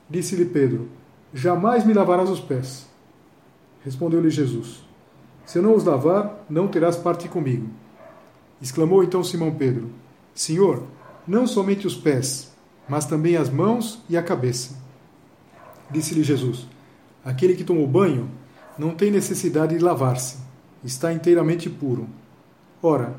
Disse-lhe 0.10 0.46
Pedro: 0.46 0.88
Jamais 1.34 1.86
me 1.86 1.94
lavarás 1.94 2.30
os 2.30 2.40
pés. 2.40 2.88
Respondeu-lhe 3.84 4.30
Jesus: 4.30 4.90
se 5.50 5.58
eu 5.58 5.64
não 5.64 5.76
os 5.76 5.84
lavar, 5.84 6.46
não 6.48 6.68
terás 6.68 6.96
parte 6.96 7.28
comigo. 7.28 7.68
Exclamou 8.62 9.04
então 9.04 9.24
Simão 9.24 9.56
Pedro: 9.56 9.90
Senhor, 10.32 10.84
não 11.28 11.48
somente 11.48 11.88
os 11.88 11.96
pés, 11.96 12.52
mas 12.88 13.06
também 13.06 13.36
as 13.36 13.50
mãos 13.50 14.00
e 14.08 14.16
a 14.16 14.22
cabeça. 14.22 14.78
Disse-lhe 15.90 16.22
Jesus: 16.22 16.68
Aquele 17.26 17.56
que 17.56 17.64
tomou 17.64 17.88
banho 17.88 18.30
não 18.78 18.94
tem 18.94 19.10
necessidade 19.10 19.76
de 19.76 19.84
lavar-se, 19.84 20.38
está 20.84 21.12
inteiramente 21.12 21.68
puro. 21.68 22.08
Ora, 22.80 23.16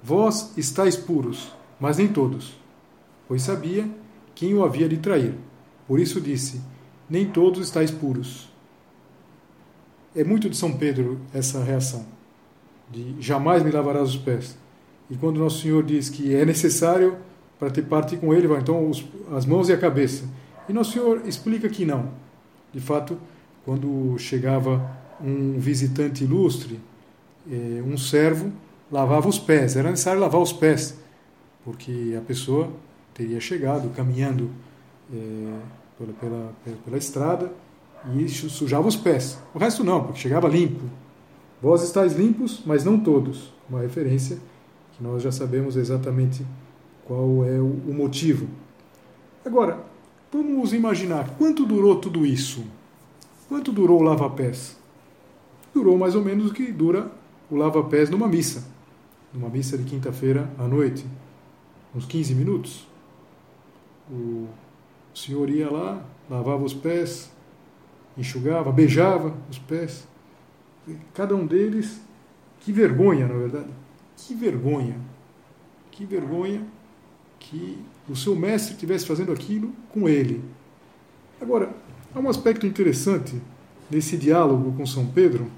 vós 0.00 0.52
estáis 0.56 0.94
puros, 0.94 1.52
mas 1.80 1.98
nem 1.98 2.06
todos. 2.06 2.61
Pois 3.32 3.40
sabia 3.40 3.88
quem 4.34 4.52
o 4.52 4.62
havia 4.62 4.86
de 4.86 4.98
trair. 4.98 5.34
Por 5.88 5.98
isso 5.98 6.20
disse: 6.20 6.60
Nem 7.08 7.24
todos 7.24 7.66
estáis 7.66 7.90
puros. 7.90 8.52
É 10.14 10.22
muito 10.22 10.50
de 10.50 10.56
São 10.58 10.74
Pedro 10.74 11.18
essa 11.32 11.64
reação, 11.64 12.04
de 12.90 13.16
jamais 13.22 13.62
me 13.62 13.70
lavarás 13.70 14.10
os 14.10 14.18
pés. 14.18 14.54
E 15.08 15.16
quando 15.16 15.40
Nosso 15.40 15.62
Senhor 15.62 15.82
diz 15.82 16.10
que 16.10 16.34
é 16.34 16.44
necessário 16.44 17.16
para 17.58 17.70
ter 17.70 17.80
parte 17.86 18.18
com 18.18 18.34
Ele, 18.34 18.46
vai 18.46 18.60
então 18.60 18.86
os, 18.90 19.02
as 19.34 19.46
mãos 19.46 19.70
e 19.70 19.72
a 19.72 19.78
cabeça. 19.78 20.28
E 20.68 20.72
Nosso 20.74 20.92
Senhor 20.92 21.22
explica 21.26 21.70
que 21.70 21.86
não. 21.86 22.10
De 22.70 22.80
fato, 22.80 23.16
quando 23.64 24.14
chegava 24.18 24.94
um 25.18 25.58
visitante 25.58 26.22
ilustre, 26.22 26.78
eh, 27.50 27.82
um 27.82 27.96
servo 27.96 28.52
lavava 28.90 29.26
os 29.26 29.38
pés, 29.38 29.74
era 29.74 29.88
necessário 29.88 30.20
lavar 30.20 30.42
os 30.42 30.52
pés, 30.52 30.98
porque 31.64 32.14
a 32.14 32.20
pessoa 32.20 32.70
teria 33.14 33.40
chegado 33.40 33.90
caminhando 33.90 34.50
eh, 35.12 35.60
pela, 35.98 36.12
pela, 36.14 36.52
pela 36.84 36.96
estrada 36.98 37.52
e 38.14 38.28
sujava 38.28 38.88
os 38.88 38.96
pés. 38.96 39.38
O 39.54 39.58
resto 39.58 39.84
não, 39.84 40.04
porque 40.04 40.20
chegava 40.20 40.48
limpo. 40.48 40.84
Vós 41.60 41.82
estáis 41.82 42.14
limpos, 42.14 42.62
mas 42.66 42.84
não 42.84 42.98
todos. 42.98 43.52
Uma 43.68 43.80
referência 43.80 44.38
que 44.96 45.02
nós 45.02 45.22
já 45.22 45.30
sabemos 45.30 45.76
exatamente 45.76 46.44
qual 47.04 47.44
é 47.44 47.60
o 47.60 47.94
motivo. 47.94 48.48
Agora, 49.44 49.78
vamos 50.32 50.72
imaginar 50.72 51.36
quanto 51.38 51.64
durou 51.64 51.96
tudo 51.96 52.26
isso. 52.26 52.64
Quanto 53.48 53.70
durou 53.72 54.00
o 54.00 54.02
lava-pés? 54.02 54.76
Durou 55.74 55.96
mais 55.96 56.14
ou 56.14 56.22
menos 56.22 56.50
o 56.50 56.54
que 56.54 56.72
dura 56.72 57.10
o 57.50 57.56
lava-pés 57.56 58.10
numa 58.10 58.26
missa. 58.26 58.64
Numa 59.32 59.48
missa 59.48 59.78
de 59.78 59.84
quinta-feira 59.84 60.50
à 60.58 60.66
noite. 60.66 61.04
Uns 61.94 62.06
15 62.06 62.34
minutos. 62.34 62.91
O 64.10 64.48
senhor 65.14 65.48
ia 65.50 65.70
lá, 65.70 66.04
lavava 66.28 66.62
os 66.64 66.74
pés, 66.74 67.30
enxugava, 68.16 68.72
beijava 68.72 69.34
os 69.50 69.58
pés. 69.58 70.06
Cada 71.14 71.34
um 71.34 71.46
deles, 71.46 72.00
que 72.60 72.72
vergonha, 72.72 73.26
na 73.26 73.34
verdade. 73.34 73.70
Que 74.16 74.34
vergonha. 74.34 74.96
Que 75.90 76.04
vergonha 76.04 76.62
que 77.38 77.78
o 78.08 78.16
seu 78.16 78.34
mestre 78.34 78.74
estivesse 78.74 79.06
fazendo 79.06 79.32
aquilo 79.32 79.72
com 79.90 80.08
ele. 80.08 80.42
Agora, 81.40 81.74
há 82.14 82.20
um 82.20 82.28
aspecto 82.28 82.66
interessante 82.66 83.40
nesse 83.90 84.16
diálogo 84.16 84.72
com 84.76 84.86
São 84.86 85.06
Pedro 85.06 85.50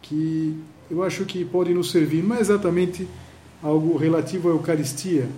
que 0.00 0.58
eu 0.90 1.02
acho 1.02 1.24
que 1.24 1.44
pode 1.44 1.72
nos 1.72 1.90
servir, 1.90 2.22
não 2.22 2.36
é 2.36 2.40
exatamente 2.40 3.08
algo 3.62 3.96
relativo 3.96 4.48
à 4.48 4.52
Eucaristia, 4.52 5.28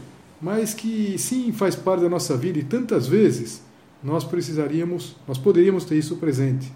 mas 0.45 0.75
que 0.75 1.17
sim 1.17 1.53
faz 1.53 1.75
parte 1.75 2.03
da 2.03 2.09
nossa 2.11 2.37
vida 2.37 2.59
e 2.59 2.63
tantas 2.63 3.07
vezes 3.07 3.63
nós 4.03 4.25
precisaríamos, 4.25 5.17
nós 5.27 5.39
poderíamos 5.39 5.87
ter 5.87 5.97
isso 5.97 6.17
presente. 6.17 6.71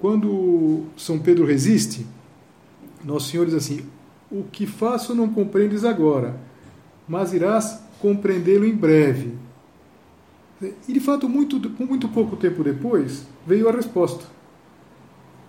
Quando 0.00 0.84
São 0.96 1.18
Pedro 1.18 1.44
resiste, 1.44 2.06
Nosso 3.04 3.28
Senhor 3.28 3.44
diz 3.44 3.54
assim: 3.54 3.84
O 4.30 4.42
que 4.44 4.66
faço 4.66 5.14
não 5.14 5.28
compreendes 5.28 5.84
agora, 5.84 6.40
mas 7.06 7.34
irás 7.34 7.78
compreendê-lo 8.00 8.64
em 8.64 8.74
breve. 8.74 9.34
E 10.88 10.92
de 10.94 10.98
fato, 11.00 11.28
muito, 11.28 11.60
muito 11.84 12.08
pouco 12.08 12.38
tempo 12.38 12.64
depois, 12.64 13.26
veio 13.46 13.68
a 13.68 13.72
resposta. 13.72 14.24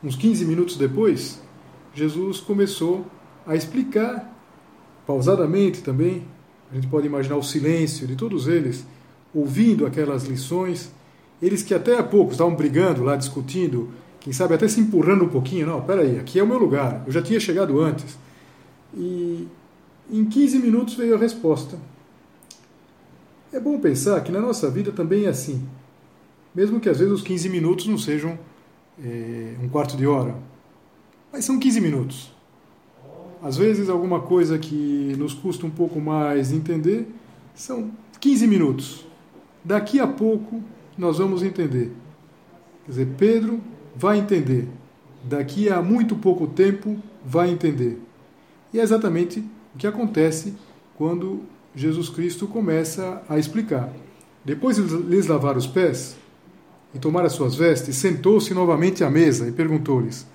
Uns 0.04 0.18
15 0.18 0.44
minutos 0.44 0.76
depois, 0.76 1.42
Jesus 1.94 2.42
começou 2.42 3.06
a 3.48 3.56
explicar, 3.56 4.30
pausadamente 5.08 5.82
também, 5.82 6.26
a 6.72 6.76
gente 6.76 6.88
pode 6.88 7.08
imaginar 7.08 7.38
o 7.38 7.44
silêncio 7.44 8.08
de 8.08 8.16
todos 8.16 8.48
eles, 8.48 8.86
ouvindo 9.34 9.86
aquelas 9.86 10.24
lições, 10.24 10.92
eles 11.42 11.64
que 11.64 11.74
até 11.74 11.98
há 11.98 12.04
pouco 12.04 12.32
estavam 12.32 12.56
brigando 12.56 13.04
lá, 13.04 13.16
discutindo, 13.16 13.90
quem 14.20 14.34
sabe 14.34 14.54
até 14.54 14.68
se 14.68 14.80
empurrando 14.80 15.26
um 15.26 15.30
pouquinho, 15.30 15.66
não, 15.66 15.82
peraí, 15.82 16.20
aqui 16.20 16.40
é 16.40 16.44
o 16.44 16.48
meu 16.48 16.58
lugar, 16.58 17.04
eu 17.08 17.12
já 17.12 17.22
tinha 17.22 17.40
chegado 17.40 17.80
antes. 17.80 18.18
E 18.94 19.48
em 20.12 20.26
15 20.26 20.60
minutos 20.60 20.96
veio 20.96 21.16
a 21.16 21.18
resposta. 21.18 21.78
É 23.52 23.60
bom 23.60 23.80
pensar 23.80 24.22
que 24.22 24.32
na 24.32 24.40
nossa 24.40 24.70
vida 24.70 24.92
também 24.92 25.26
é 25.26 25.30
assim. 25.30 25.68
Mesmo 26.54 26.80
que 26.80 26.90
às 26.90 27.00
vezes 27.00 27.14
os 27.14 27.22
15 27.22 27.50
minutos 27.50 27.88
não 27.88 27.98
sejam 27.98 28.38
é, 29.04 29.56
um 29.62 29.70
quarto 29.70 29.96
de 29.96 30.06
hora, 30.06 30.36
mas 31.32 31.46
são 31.46 31.60
15 31.60 31.80
minutos. 31.80 32.39
Às 33.42 33.58
vezes 33.58 33.90
alguma 33.90 34.20
coisa 34.20 34.58
que 34.58 35.16
nos 35.18 35.34
custa 35.34 35.66
um 35.66 35.70
pouco 35.70 36.00
mais 36.00 36.52
entender 36.52 37.08
são 37.56 37.92
15 38.20 38.48
minutos. 38.48 39.06
Daqui 39.64 40.00
a 40.00 40.08
pouco 40.08 40.62
nós 40.98 41.18
vamos 41.18 41.42
entender. 41.42 41.92
Quer 42.86 42.92
dizer, 42.92 43.08
Pedro 43.18 43.62
vai 43.96 44.20
entender. 44.20 44.68
Daqui 45.24 45.70
a 45.70 45.82
muito 45.82 46.16
pouco 46.16 46.48
tempo 46.48 46.98
vai 47.26 47.50
entender. 47.50 48.02
E 48.74 48.80
é 48.80 48.84
exatamente 48.84 49.40
o 49.74 49.78
que 49.78 49.88
acontece 49.88 50.56
quando 50.98 51.42
Jesus 51.76 52.10
Cristo 52.10 52.48
começa 52.48 53.22
a 53.30 53.38
explicar. 53.38 53.92
Depois 54.44 54.78
de 54.78 54.82
lhes 54.82 55.28
lavar 55.28 55.56
os 55.56 55.68
pés 55.68 56.18
e 56.94 57.00
tomar 57.00 57.26
as 57.26 57.34
suas 57.34 57.56
vestes, 57.56 57.96
sentou-se 57.96 58.54
novamente 58.54 59.04
à 59.04 59.10
mesa 59.10 59.48
e 59.48 59.52
perguntou-lhes: 59.52 60.26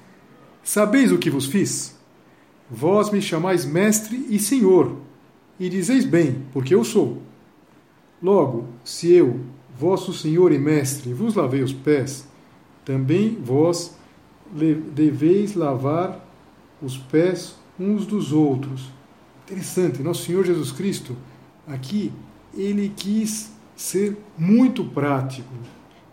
Sabeis 0.63 1.13
o 1.13 1.19
que 1.19 1.31
vos 1.31 1.47
fiz? 1.47 1.94
Vós 2.75 3.09
me 3.09 3.23
chamais 3.23 3.65
mestre 3.65 4.27
e 4.29 4.37
senhor, 4.37 4.97
e 5.61 5.69
dizeis 5.69 6.05
bem, 6.05 6.43
porque 6.53 6.75
eu 6.75 6.83
sou. 6.83 7.23
Logo, 8.21 8.67
se 8.83 9.13
eu, 9.13 9.39
vosso 9.79 10.13
senhor 10.13 10.51
e 10.51 10.59
mestre, 10.59 11.13
vos 11.13 11.37
lavei 11.37 11.63
os 11.63 11.73
pés, 11.73 12.27
também 12.85 13.39
vós 13.41 13.97
deveis 14.93 15.55
lavar 15.55 16.29
os 16.83 16.99
pés 16.99 17.55
uns 17.79 18.05
dos 18.07 18.33
outros. 18.33 18.91
Interessante, 19.45 20.03
nosso 20.03 20.25
Senhor 20.25 20.45
Jesus 20.45 20.73
Cristo, 20.73 21.17
aqui, 21.69 22.11
ele 22.53 22.93
quis 22.97 23.53
ser 23.77 24.17
muito 24.37 24.85
prático. 24.85 25.55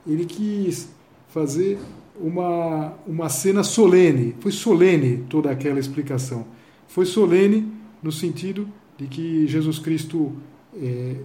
Ele 0.06 0.26
quis 0.26 0.90
fazer 1.28 1.80
uma, 2.22 2.94
uma 3.08 3.30
cena 3.30 3.64
solene. 3.64 4.36
Foi 4.40 4.52
solene 4.52 5.26
toda 5.30 5.50
aquela 5.52 5.80
explicação. 5.80 6.46
Foi 6.88 7.06
solene 7.06 7.72
no 8.02 8.12
sentido 8.12 8.68
de 8.98 9.08
que 9.08 9.48
Jesus 9.48 9.80
Cristo 9.80 10.34
é, 10.76 11.16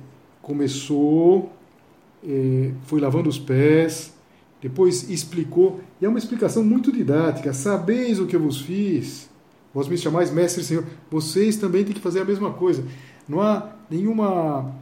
começou, 0.43 1.53
é, 2.27 2.71
foi 2.85 3.01
lavando 3.01 3.29
os 3.29 3.39
pés, 3.39 4.15
depois 4.61 5.09
explicou, 5.11 5.81
e 6.01 6.05
é 6.05 6.09
uma 6.09 6.19
explicação 6.19 6.65
muito 6.65 6.91
didática. 6.91 7.53
Sabeis 7.53 8.19
o 8.19 8.27
que 8.27 8.35
eu 8.35 8.41
vos 8.41 8.61
fiz, 8.61 9.29
vós 9.75 9.89
me 9.89 9.99
chamais 9.99 10.31
mestre 10.31 10.63
e 10.63 10.65
senhor, 10.65 10.85
vocês 11.11 11.57
também 11.57 11.85
têm 11.85 11.95
que 11.95 12.01
fazer 12.01 12.21
a 12.21 12.25
mesma 12.25 12.53
coisa. 12.53 12.85
Não 13.29 13.41
há 13.41 13.73
nenhuma 13.91 14.75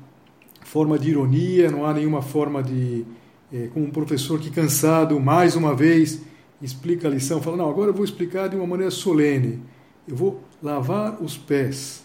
forma 0.61 0.99
de 0.99 1.11
ironia, 1.11 1.71
não 1.71 1.85
há 1.85 1.93
nenhuma 1.93 2.23
forma 2.23 2.63
de 2.63 3.05
é, 3.53 3.69
como 3.69 3.87
um 3.87 3.91
professor 3.91 4.39
que, 4.41 4.51
cansado, 4.51 5.19
mais 5.21 5.57
uma 5.57 5.75
vez, 5.75 6.21
explica 6.61 7.09
a 7.09 7.11
lição, 7.11 7.41
fala: 7.41 7.57
Não, 7.57 7.69
agora 7.69 7.91
eu 7.91 7.95
vou 7.95 8.05
explicar 8.05 8.49
de 8.49 8.57
uma 8.57 8.67
maneira 8.67 8.91
solene. 8.91 9.63
Eu 10.07 10.17
vou 10.17 10.43
lavar 10.63 11.23
os 11.23 11.37
pés, 11.37 12.05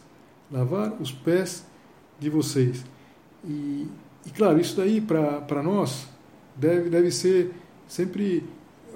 lavar 0.51 0.93
os 1.01 1.11
pés 1.11 1.65
de 2.19 2.29
vocês. 2.29 2.83
E, 3.43 3.87
e 4.25 4.29
claro, 4.31 4.59
isso 4.59 4.75
daí 4.75 5.01
para 5.01 5.63
nós 5.63 6.07
deve, 6.55 6.89
deve 6.89 7.11
ser 7.11 7.51
sempre 7.87 8.43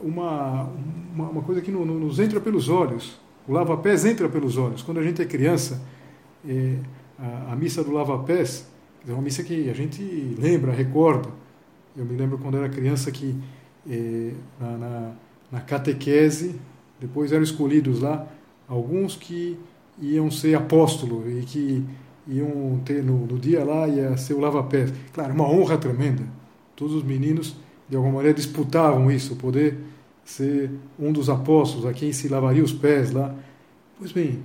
uma, 0.01 0.69
uma, 1.13 1.29
uma 1.29 1.41
coisa 1.41 1.61
que 1.61 1.71
no, 1.71 1.85
no, 1.85 1.99
nos 1.99 2.19
entra 2.19 2.39
pelos 2.39 2.69
olhos. 2.69 3.19
O 3.47 3.53
lava-pés 3.53 4.05
entra 4.05 4.29
pelos 4.29 4.57
olhos. 4.57 4.81
Quando 4.81 4.99
a 4.99 5.03
gente 5.03 5.21
é 5.21 5.25
criança, 5.25 5.81
é, 6.47 6.77
a, 7.17 7.53
a, 7.53 7.55
missa 7.55 7.83
do 7.83 7.91
lava-pés 7.91 8.67
é 9.07 9.11
uma 9.11 9.21
missa 9.21 9.43
que 9.43 9.69
a 9.69 9.73
gente 9.73 10.01
lembra, 10.37 10.71
recorda. 10.71 11.29
Eu 11.95 12.05
me 12.05 12.15
lembro 12.15 12.37
quando 12.39 12.57
era 12.57 12.67
criança 12.69 13.11
que 13.11 13.35
eh, 13.87 14.33
na, 14.59 14.77
na, 14.77 15.11
na, 15.51 15.61
catequese, 15.61 16.59
depois 16.99 17.31
eram 17.31 17.43
escolhidos 17.43 17.99
lá 17.99 18.27
alguns 18.67 19.15
que 19.15 19.59
iam 20.01 20.31
ser 20.31 20.55
apóstolo 20.55 21.23
e 21.29 21.43
que 21.43 21.85
iam 22.27 22.81
ter 22.83 23.03
no, 23.03 23.27
no 23.27 23.37
dia 23.37 23.63
lá 23.63 23.87
ia 23.87 24.17
ser 24.17 24.33
o 24.33 24.39
lava-pés. 24.39 24.91
Claro, 25.13 25.33
uma 25.33 25.47
honra 25.47 25.77
tremenda. 25.77 26.23
Todos 26.75 26.95
os 26.95 27.03
meninos 27.03 27.55
de 27.87 27.95
alguma 27.95 28.15
maneira 28.15 28.35
disputavam 28.35 29.11
isso, 29.11 29.35
poder 29.35 29.77
ser 30.25 30.71
um 30.97 31.11
dos 31.11 31.29
apóstolos 31.29 31.85
a 31.85 31.93
quem 31.93 32.11
se 32.11 32.27
lavaria 32.27 32.63
os 32.63 32.73
pés 32.73 33.11
lá. 33.11 33.35
Pois 33.99 34.11
bem, 34.11 34.39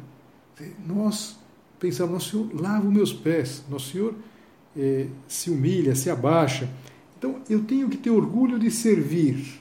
nós 0.87 1.39
pensamos, 1.79 2.13
Nosso 2.13 2.31
Senhor 2.31 2.61
lava 2.61 2.87
os 2.87 2.93
meus 2.93 3.13
pés, 3.13 3.65
Nosso 3.71 3.93
Senhor 3.93 4.15
eh, 4.77 5.07
se 5.27 5.51
humilha, 5.51 5.95
se 5.95 6.11
abaixa 6.11 6.69
então 7.19 7.43
eu 7.51 7.65
tenho 7.65 7.89
que 7.89 7.97
ter 7.97 8.11
orgulho 8.11 8.59
de 8.59 8.71
servir. 8.71 9.61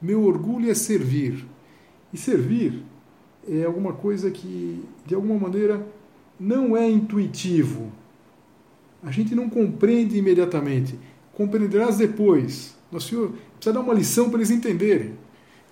Meu 0.00 0.22
orgulho 0.22 0.70
é 0.70 0.74
servir. 0.74 1.46
E 2.12 2.18
servir 2.18 2.82
é 3.48 3.64
alguma 3.64 3.94
coisa 3.94 4.30
que, 4.30 4.84
de 5.06 5.14
alguma 5.14 5.38
maneira, 5.38 5.86
não 6.38 6.76
é 6.76 6.88
intuitivo. 6.88 7.90
A 9.02 9.10
gente 9.10 9.34
não 9.34 9.48
compreende 9.48 10.18
imediatamente. 10.18 10.98
Compreenderás 11.32 11.96
depois. 11.96 12.76
Nosso 12.92 13.08
Senhor 13.08 13.32
precisa 13.54 13.72
dar 13.72 13.80
uma 13.80 13.94
lição 13.94 14.28
para 14.28 14.38
eles 14.38 14.50
entenderem. 14.50 15.14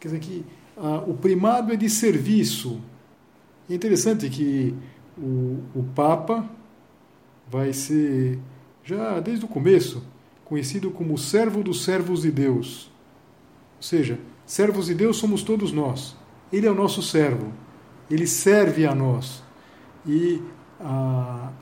Quer 0.01 0.09
dizer 0.09 0.21
que 0.21 0.45
ah, 0.77 1.05
o 1.07 1.15
primado 1.15 1.73
é 1.73 1.77
de 1.77 1.91
serviço. 1.91 2.81
É 3.69 3.75
interessante 3.75 4.31
que 4.31 4.75
o, 5.19 5.59
o 5.75 5.85
Papa 5.95 6.49
vai 7.51 7.73
ser, 7.75 8.39
já 8.85 9.21
desde 9.21 9.45
o 9.45 9.49
começo, 9.49 10.03
conhecido 10.49 10.91
como 10.91 11.19
servo 11.19 11.63
dos 11.63 11.85
servos 11.85 12.23
de 12.23 12.31
Deus. 12.31 12.91
Ou 13.77 13.83
seja, 13.83 14.19
servos 14.47 14.87
de 14.87 14.95
Deus 14.95 15.17
somos 15.17 15.43
todos 15.43 15.73
nós. 15.73 16.17
Ele 16.53 16.67
é 16.67 16.71
o 16.71 16.75
nosso 16.75 17.03
servo. 17.03 17.53
Ele 18.11 18.27
serve 18.27 18.87
a 18.87 18.95
nós. 18.95 19.43
E 20.07 20.41
a, 20.81 21.53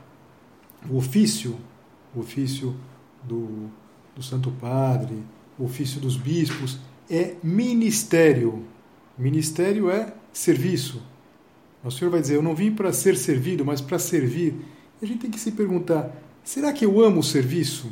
o 0.89 0.97
ofício, 0.97 1.57
o 2.15 2.21
ofício 2.21 2.75
do, 3.23 3.69
do 4.15 4.23
Santo 4.23 4.51
Padre, 4.51 5.21
o 5.59 5.65
ofício 5.65 5.99
dos 5.99 6.15
bispos, 6.15 6.79
é 7.09 7.35
ministério. 7.43 8.65
Ministério 9.17 9.89
é 9.89 10.13
serviço. 10.31 11.01
O 11.83 11.91
Senhor 11.91 12.11
vai 12.11 12.21
dizer: 12.21 12.35
Eu 12.35 12.43
não 12.43 12.55
vim 12.55 12.71
para 12.71 12.93
ser 12.93 13.17
servido, 13.17 13.65
mas 13.65 13.81
para 13.81 13.99
servir. 13.99 14.55
E 15.01 15.05
a 15.05 15.07
gente 15.07 15.19
tem 15.19 15.31
que 15.31 15.39
se 15.39 15.51
perguntar: 15.51 16.15
será 16.43 16.71
que 16.71 16.85
eu 16.85 17.01
amo 17.01 17.19
o 17.19 17.23
serviço? 17.23 17.91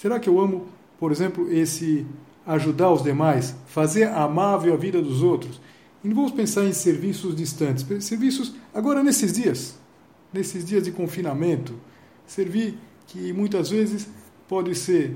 Será 0.00 0.18
que 0.18 0.30
eu 0.30 0.40
amo, 0.40 0.66
por 0.98 1.12
exemplo, 1.12 1.52
esse 1.52 2.06
ajudar 2.46 2.90
os 2.90 3.02
demais, 3.02 3.54
fazer 3.66 4.04
amável 4.04 4.72
a 4.72 4.76
vida 4.78 5.02
dos 5.02 5.22
outros? 5.22 5.60
E 6.02 6.08
não 6.08 6.16
vamos 6.16 6.32
pensar 6.32 6.64
em 6.64 6.72
serviços 6.72 7.36
distantes, 7.36 7.84
serviços 8.02 8.54
agora 8.72 9.02
nesses 9.02 9.30
dias, 9.30 9.78
nesses 10.32 10.64
dias 10.64 10.84
de 10.84 10.90
confinamento, 10.90 11.74
servir 12.26 12.78
que 13.08 13.30
muitas 13.34 13.68
vezes 13.68 14.08
pode 14.48 14.74
ser 14.74 15.14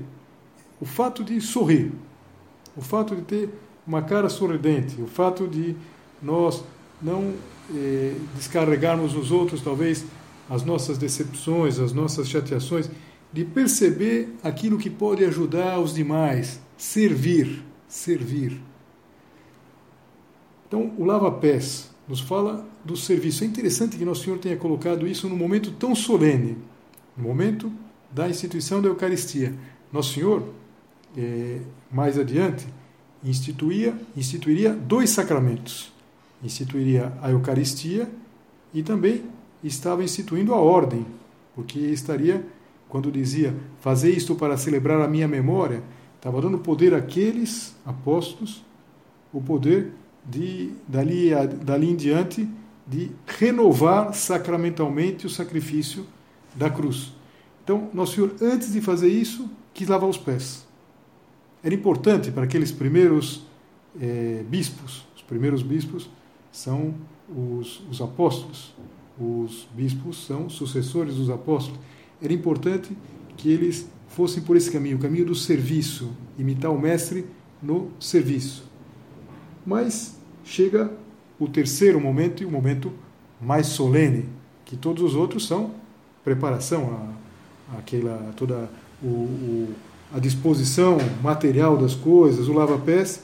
o 0.79 0.85
fato 0.85 1.23
de 1.23 1.41
sorrir, 1.41 1.91
o 2.77 2.81
fato 2.81 3.15
de 3.15 3.23
ter 3.23 3.49
uma 3.87 4.03
cara 4.03 4.29
sorridente, 4.29 5.01
o 5.01 5.07
fato 5.07 5.47
de 5.47 5.75
nós 6.21 6.63
não 7.01 7.33
eh, 7.73 8.13
descarregarmos 8.35 9.13
nos 9.15 9.31
outros 9.31 9.63
talvez 9.63 10.05
as 10.47 10.63
nossas 10.63 10.99
decepções, 10.99 11.79
as 11.79 11.91
nossas 11.91 12.29
chateações, 12.29 12.87
de 13.35 13.43
perceber 13.43 14.29
aquilo 14.41 14.77
que 14.77 14.89
pode 14.89 15.25
ajudar 15.25 15.77
os 15.81 15.93
demais, 15.93 16.57
servir, 16.77 17.61
servir. 17.85 18.61
Então, 20.65 20.93
o 20.97 21.03
lava-pés 21.03 21.91
nos 22.07 22.21
fala 22.21 22.65
do 22.85 22.95
serviço. 22.95 23.43
É 23.43 23.47
interessante 23.47 23.97
que 23.97 24.05
Nosso 24.05 24.23
Senhor 24.23 24.39
tenha 24.39 24.55
colocado 24.55 25.05
isso 25.05 25.27
num 25.27 25.35
momento 25.35 25.71
tão 25.71 25.93
solene, 25.93 26.57
no 27.17 27.25
momento 27.25 27.69
da 28.09 28.29
instituição 28.29 28.81
da 28.81 28.87
Eucaristia. 28.87 29.53
Nosso 29.91 30.13
Senhor, 30.13 30.41
é, 31.17 31.59
mais 31.91 32.17
adiante, 32.17 32.65
instituía, 33.21 33.99
instituiria 34.15 34.71
dois 34.71 35.09
sacramentos. 35.09 35.91
Instituiria 36.41 37.11
a 37.21 37.31
Eucaristia 37.31 38.09
e 38.73 38.81
também 38.81 39.25
estava 39.61 40.05
instituindo 40.05 40.53
a 40.53 40.57
ordem, 40.57 41.05
porque 41.53 41.79
estaria, 41.79 42.45
quando 42.89 43.11
dizia, 43.11 43.55
fazer 43.79 44.11
isto 44.11 44.35
para 44.35 44.57
celebrar 44.57 45.01
a 45.01 45.07
minha 45.07 45.27
memória, 45.27 45.83
estava 46.15 46.41
dando 46.41 46.57
poder 46.59 46.93
àqueles 46.93 47.75
apóstolos, 47.85 48.63
o 49.33 49.41
poder 49.41 49.91
de, 50.23 50.71
dali, 50.87 51.29
dali 51.63 51.89
em 51.89 51.95
diante, 51.95 52.47
de 52.87 53.11
renovar 53.25 54.13
sacramentalmente 54.13 55.25
o 55.25 55.29
sacrifício 55.29 56.05
da 56.55 56.69
cruz. 56.69 57.13
Então, 57.63 57.89
Nosso 57.93 58.15
Senhor, 58.15 58.35
antes 58.41 58.71
de 58.71 58.81
fazer 58.81 59.09
isso, 59.09 59.49
quis 59.73 59.87
lavar 59.87 60.09
os 60.09 60.17
pés. 60.17 60.65
Era 61.63 61.73
importante 61.73 62.31
para 62.31 62.43
aqueles 62.43 62.71
primeiros 62.71 63.45
é, 63.99 64.43
bispos, 64.47 65.05
os 65.15 65.21
primeiros 65.23 65.63
bispos 65.63 66.09
são 66.51 66.93
os, 67.27 67.81
os 67.89 68.01
apóstolos, 68.01 68.73
os 69.19 69.67
bispos 69.73 70.25
são 70.25 70.49
sucessores 70.49 71.15
dos 71.15 71.29
apóstolos. 71.29 71.79
Era 72.25 72.33
importante 72.33 72.97
que 73.37 73.51
eles 73.51 73.87
fossem 74.09 74.41
por 74.41 74.57
esse 74.57 74.71
caminho, 74.71 74.97
o 74.97 74.99
caminho 74.99 75.25
do 75.25 75.35
serviço, 75.35 76.11
imitar 76.39 76.71
o 76.71 76.79
mestre 76.79 77.25
no 77.61 77.91
serviço. 77.99 78.67
Mas 79.63 80.17
chega 80.43 80.91
o 81.39 81.47
terceiro 81.47 81.99
momento 81.99 82.41
e 82.41 82.45
o 82.45 82.51
momento 82.51 82.91
mais 83.39 83.67
solene, 83.67 84.25
que 84.63 84.75
todos 84.75 85.03
os 85.03 85.15
outros 85.15 85.45
são 85.47 85.75
preparação, 86.23 87.15
a, 87.71 87.77
aquela 87.77 88.33
toda 88.35 88.71
o, 89.03 89.07
o, 89.07 89.73
a 90.11 90.19
disposição 90.19 90.97
material 91.21 91.77
das 91.77 91.93
coisas, 91.93 92.47
o 92.47 92.53
lava-pés, 92.53 93.23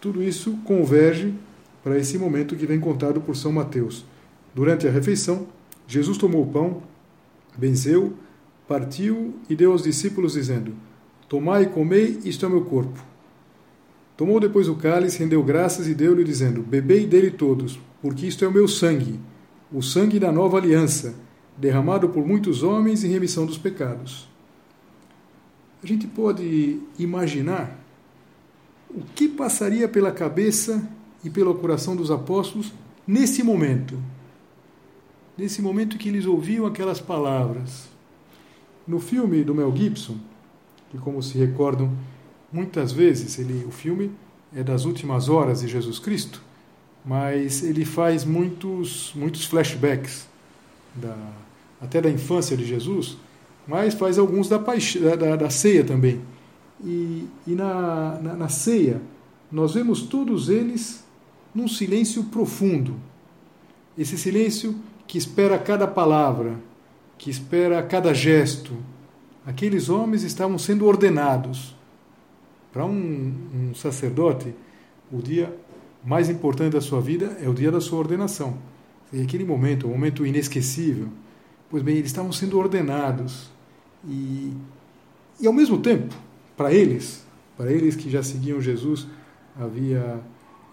tudo 0.00 0.22
isso 0.22 0.56
converge 0.64 1.34
para 1.82 1.98
esse 1.98 2.16
momento 2.16 2.54
que 2.54 2.66
vem 2.66 2.78
contado 2.78 3.20
por 3.20 3.34
São 3.34 3.50
Mateus. 3.50 4.04
Durante 4.54 4.86
a 4.86 4.90
refeição, 4.90 5.48
Jesus 5.88 6.16
tomou 6.16 6.42
o 6.42 6.46
pão, 6.46 6.82
benzeu, 7.56 8.12
partiu 8.66 9.34
e 9.48 9.54
deu 9.54 9.72
aos 9.72 9.82
discípulos, 9.82 10.34
dizendo: 10.34 10.74
Tomai 11.28 11.64
e 11.64 11.68
comei, 11.68 12.20
isto 12.24 12.44
é 12.44 12.48
meu 12.48 12.64
corpo. 12.64 13.02
Tomou 14.16 14.40
depois 14.40 14.68
o 14.68 14.76
cálice, 14.76 15.18
rendeu 15.18 15.42
graças 15.42 15.86
e 15.88 15.94
deu-lhe, 15.94 16.24
dizendo: 16.24 16.62
Bebei 16.62 17.06
dele 17.06 17.30
todos, 17.30 17.78
porque 18.00 18.26
isto 18.26 18.44
é 18.44 18.48
o 18.48 18.52
meu 18.52 18.66
sangue, 18.66 19.20
o 19.72 19.82
sangue 19.82 20.18
da 20.18 20.32
nova 20.32 20.56
aliança, 20.56 21.14
derramado 21.56 22.08
por 22.08 22.26
muitos 22.26 22.62
homens 22.62 23.04
em 23.04 23.08
remissão 23.08 23.44
dos 23.44 23.58
pecados. 23.58 24.28
A 25.82 25.86
gente 25.86 26.06
pode 26.06 26.80
imaginar 26.98 27.78
o 28.90 29.02
que 29.14 29.28
passaria 29.28 29.88
pela 29.88 30.10
cabeça 30.10 30.88
e 31.22 31.28
pelo 31.30 31.54
coração 31.54 31.94
dos 31.94 32.10
apóstolos 32.10 32.72
nesse 33.06 33.42
momento. 33.42 33.98
Nesse 35.36 35.60
momento 35.60 35.98
que 35.98 36.08
eles 36.08 36.24
ouviam 36.24 36.64
aquelas 36.64 37.00
palavras. 37.00 37.88
No 38.86 39.00
filme 39.00 39.42
do 39.42 39.54
Mel 39.54 39.74
Gibson, 39.74 40.16
que 40.90 40.98
como 40.98 41.22
se 41.22 41.36
recordam, 41.36 41.90
muitas 42.52 42.92
vezes 42.92 43.38
ele, 43.38 43.64
o 43.66 43.70
filme 43.70 44.10
é 44.54 44.62
das 44.62 44.84
últimas 44.84 45.28
horas 45.28 45.60
de 45.60 45.68
Jesus 45.68 45.98
Cristo, 45.98 46.40
mas 47.04 47.62
ele 47.62 47.84
faz 47.84 48.24
muitos, 48.24 49.12
muitos 49.14 49.44
flashbacks, 49.44 50.26
da, 50.94 51.16
até 51.80 52.00
da 52.00 52.10
infância 52.10 52.56
de 52.56 52.64
Jesus, 52.64 53.16
mas 53.66 53.94
faz 53.94 54.18
alguns 54.18 54.48
da, 54.48 54.58
da, 54.58 55.36
da 55.36 55.50
ceia 55.50 55.84
também. 55.84 56.20
E, 56.84 57.26
e 57.46 57.54
na, 57.54 58.18
na, 58.20 58.34
na 58.34 58.48
ceia, 58.48 59.00
nós 59.50 59.74
vemos 59.74 60.02
todos 60.02 60.48
eles 60.48 61.04
num 61.54 61.68
silêncio 61.68 62.24
profundo. 62.24 62.94
Esse 63.96 64.18
silêncio 64.18 64.74
que 65.06 65.16
espera 65.16 65.58
cada 65.58 65.86
palavra, 65.86 66.56
que 67.18 67.30
espera 67.30 67.82
cada 67.82 68.12
gesto. 68.12 68.76
Aqueles 69.44 69.88
homens 69.88 70.22
estavam 70.22 70.58
sendo 70.58 70.86
ordenados. 70.86 71.74
Para 72.72 72.84
um, 72.84 73.34
um 73.54 73.74
sacerdote, 73.74 74.54
o 75.10 75.22
dia 75.22 75.54
mais 76.04 76.28
importante 76.28 76.72
da 76.74 76.80
sua 76.80 77.00
vida 77.00 77.36
é 77.40 77.48
o 77.48 77.54
dia 77.54 77.70
da 77.70 77.80
sua 77.80 77.98
ordenação. 77.98 78.58
E 79.12 79.22
aquele 79.22 79.44
momento, 79.44 79.86
um 79.86 79.90
momento 79.90 80.26
inesquecível. 80.26 81.08
Pois 81.70 81.82
bem, 81.82 81.96
eles 81.96 82.10
estavam 82.10 82.32
sendo 82.32 82.58
ordenados. 82.58 83.50
E, 84.06 84.52
e 85.40 85.46
ao 85.46 85.52
mesmo 85.52 85.78
tempo, 85.78 86.14
para 86.56 86.72
eles, 86.72 87.24
para 87.56 87.72
eles 87.72 87.96
que 87.96 88.10
já 88.10 88.22
seguiam 88.22 88.60
Jesus 88.60 89.06
havia 89.58 90.20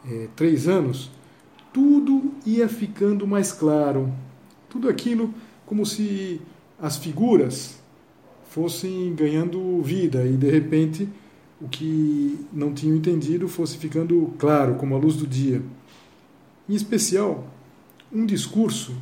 é, 0.10 0.28
três 0.36 0.68
anos, 0.68 1.10
tudo 1.72 2.34
ia 2.46 2.68
ficando 2.68 3.26
mais 3.26 3.52
claro. 3.52 4.12
Tudo 4.70 4.90
aquilo 4.90 5.34
como 5.66 5.86
se 5.86 6.42
as 6.80 6.98
figuras 6.98 7.80
fossem 8.50 9.14
ganhando 9.16 9.82
vida 9.82 10.26
e 10.26 10.38
de 10.38 10.50
repente 10.50 11.10
o 11.60 11.68
que 11.68 12.46
não 12.52 12.74
tinham 12.74 12.98
entendido 12.98 13.48
fosse 13.48 13.78
ficando 13.78 14.34
claro, 14.38 14.76
como 14.76 14.96
a 14.96 14.98
luz 14.98 15.16
do 15.16 15.26
dia. 15.26 15.62
Em 16.68 16.76
especial, 16.76 17.48
um 18.12 18.26
discurso 18.26 18.94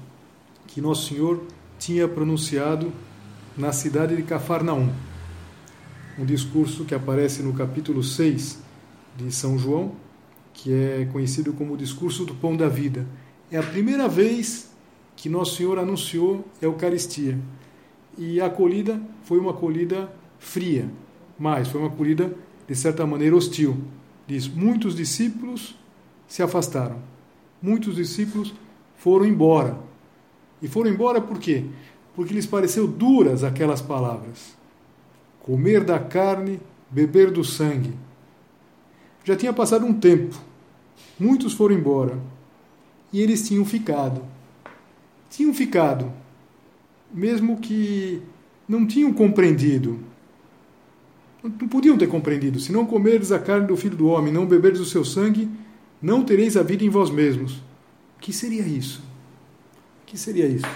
que 0.68 0.80
Nosso 0.80 1.10
Senhor 1.10 1.44
tinha 1.78 2.08
pronunciado 2.08 2.94
na 3.58 3.74
cidade 3.74 4.16
de 4.16 4.24
Cafarnaum. 4.24 4.90
Um 6.18 6.26
discurso 6.26 6.86
que 6.86 6.96
aparece 6.96 7.42
no 7.42 7.54
capítulo 7.54 8.04
6 8.04 8.60
de 9.18 9.32
São 9.32 9.58
João, 9.58 9.94
que 10.54 10.72
é 10.72 11.08
conhecido 11.12 11.54
como 11.54 11.74
o 11.74 11.78
discurso 11.78 12.26
do 12.26 12.36
pão 12.36 12.56
da 12.56 12.70
vida. 12.70 13.06
É 13.52 13.58
a 13.58 13.64
primeira 13.64 14.08
vez 14.08 14.71
que 15.22 15.30
Nosso 15.30 15.56
Senhor 15.56 15.78
anunciou 15.78 16.44
a 16.60 16.66
Eucaristia. 16.66 17.38
E 18.18 18.42
a 18.42 18.48
acolhida 18.48 19.00
foi 19.24 19.38
uma 19.38 19.52
acolhida 19.52 20.12
fria, 20.40 20.90
mas 21.38 21.68
foi 21.68 21.80
uma 21.80 21.90
acolhida 21.90 22.36
de 22.68 22.76
certa 22.76 23.06
maneira 23.06 23.36
hostil. 23.36 23.78
Diz: 24.26 24.48
muitos 24.48 24.96
discípulos 24.96 25.78
se 26.28 26.42
afastaram, 26.42 26.98
muitos 27.62 27.98
discípulos 27.98 28.52
foram 28.96 29.28
embora. 29.28 29.78
E 30.60 30.68
foram 30.68 30.90
embora 30.90 31.22
por 31.22 31.38
quê? 31.38 31.66
Porque 32.16 32.34
lhes 32.34 32.48
pareceu 32.48 32.88
duras 32.88 33.44
aquelas 33.44 33.80
palavras. 33.80 34.56
Comer 35.40 35.84
da 35.84 36.00
carne, 36.00 36.60
beber 36.90 37.30
do 37.30 37.44
sangue. 37.44 37.94
Já 39.24 39.36
tinha 39.36 39.54
passado 39.54 39.86
um 39.86 39.94
tempo. 39.94 40.36
Muitos 41.20 41.54
foram 41.54 41.76
embora. 41.76 42.18
E 43.14 43.22
eles 43.22 43.48
tinham 43.48 43.64
ficado. 43.64 44.24
Tinham 45.32 45.52
ficado. 45.52 46.14
Mesmo 47.12 47.58
que 47.58 48.22
não 48.68 48.86
tinham 48.86 49.12
compreendido 49.12 50.00
não 51.44 51.68
podiam 51.68 51.98
ter 51.98 52.08
compreendido: 52.08 52.60
se 52.60 52.72
não 52.72 52.86
comerdes 52.86 53.32
a 53.32 53.40
carne 53.40 53.68
do 53.68 53.78
filho 53.78 53.98
do 53.98 54.08
homem, 54.08 54.32
não 54.32 54.46
beberdes 54.46 54.82
o 54.82 54.86
seu 54.86 55.04
sangue, 55.04 55.50
não 56.02 56.24
tereis 56.24 56.56
a 56.56 56.64
vida 56.64 56.84
em 56.84 56.90
vós 56.90 57.10
mesmos. 57.10 57.54
O 58.18 58.22
que 58.22 58.32
seria 58.32 58.62
isso? 58.62 59.02
O 60.04 60.06
que 60.06 60.18
seria 60.18 60.46
isso? 60.46 60.68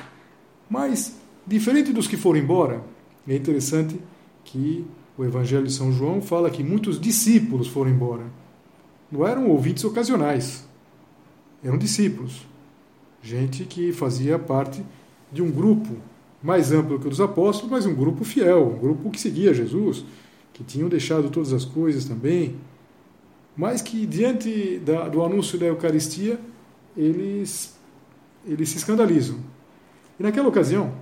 Mas, 0.69 1.19
diferente 1.45 1.93
dos 1.93 2.07
que 2.07 2.17
foram 2.17 2.39
embora, 2.39 2.83
é 3.27 3.35
interessante 3.35 3.99
que 4.43 4.85
o 5.17 5.23
Evangelho 5.23 5.65
de 5.65 5.73
São 5.73 5.91
João 5.91 6.21
fala 6.21 6.49
que 6.49 6.63
muitos 6.63 6.99
discípulos 6.99 7.67
foram 7.67 7.91
embora. 7.91 8.23
Não 9.11 9.25
eram 9.25 9.47
ouvintes 9.47 9.83
ocasionais, 9.83 10.67
eram 11.63 11.77
discípulos. 11.77 12.47
Gente 13.25 13.63
que 13.63 13.91
fazia 13.91 14.37
parte 14.37 14.85
de 15.31 15.41
um 15.41 15.49
grupo 15.49 15.97
mais 16.43 16.71
amplo 16.71 16.99
que 16.99 17.07
o 17.07 17.09
dos 17.09 17.19
apóstolos, 17.19 17.71
mas 17.71 17.83
um 17.87 17.95
grupo 17.95 18.23
fiel, 18.23 18.67
um 18.67 18.77
grupo 18.77 19.09
que 19.09 19.19
seguia 19.19 19.51
Jesus, 19.51 20.05
que 20.53 20.63
tinham 20.63 20.87
deixado 20.87 21.31
todas 21.31 21.51
as 21.51 21.65
coisas 21.65 22.05
também, 22.05 22.55
mas 23.57 23.81
que 23.81 24.05
diante 24.05 24.77
da, 24.77 25.09
do 25.09 25.23
anúncio 25.23 25.57
da 25.57 25.65
Eucaristia 25.65 26.39
eles, 26.95 27.75
eles 28.45 28.69
se 28.69 28.77
escandalizam. 28.77 29.39
E 30.19 30.21
naquela 30.21 30.47
ocasião, 30.47 30.93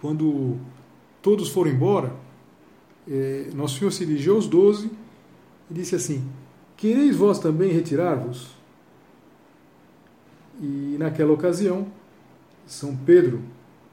quando 0.00 0.56
todos 1.22 1.50
foram 1.50 1.70
embora, 1.70 2.12
é, 3.08 3.46
Nosso 3.54 3.78
Senhor 3.78 3.92
se 3.92 4.04
dirigiu 4.04 4.34
aos 4.34 4.48
doze 4.48 4.90
e 5.70 5.74
disse 5.74 5.94
assim: 5.94 6.20
Quereis 6.76 7.14
vós 7.14 7.38
também 7.38 7.70
retirar-vos? 7.70 8.57
E 10.60 10.96
naquela 10.98 11.32
ocasião, 11.32 11.86
São 12.66 12.96
Pedro 12.96 13.40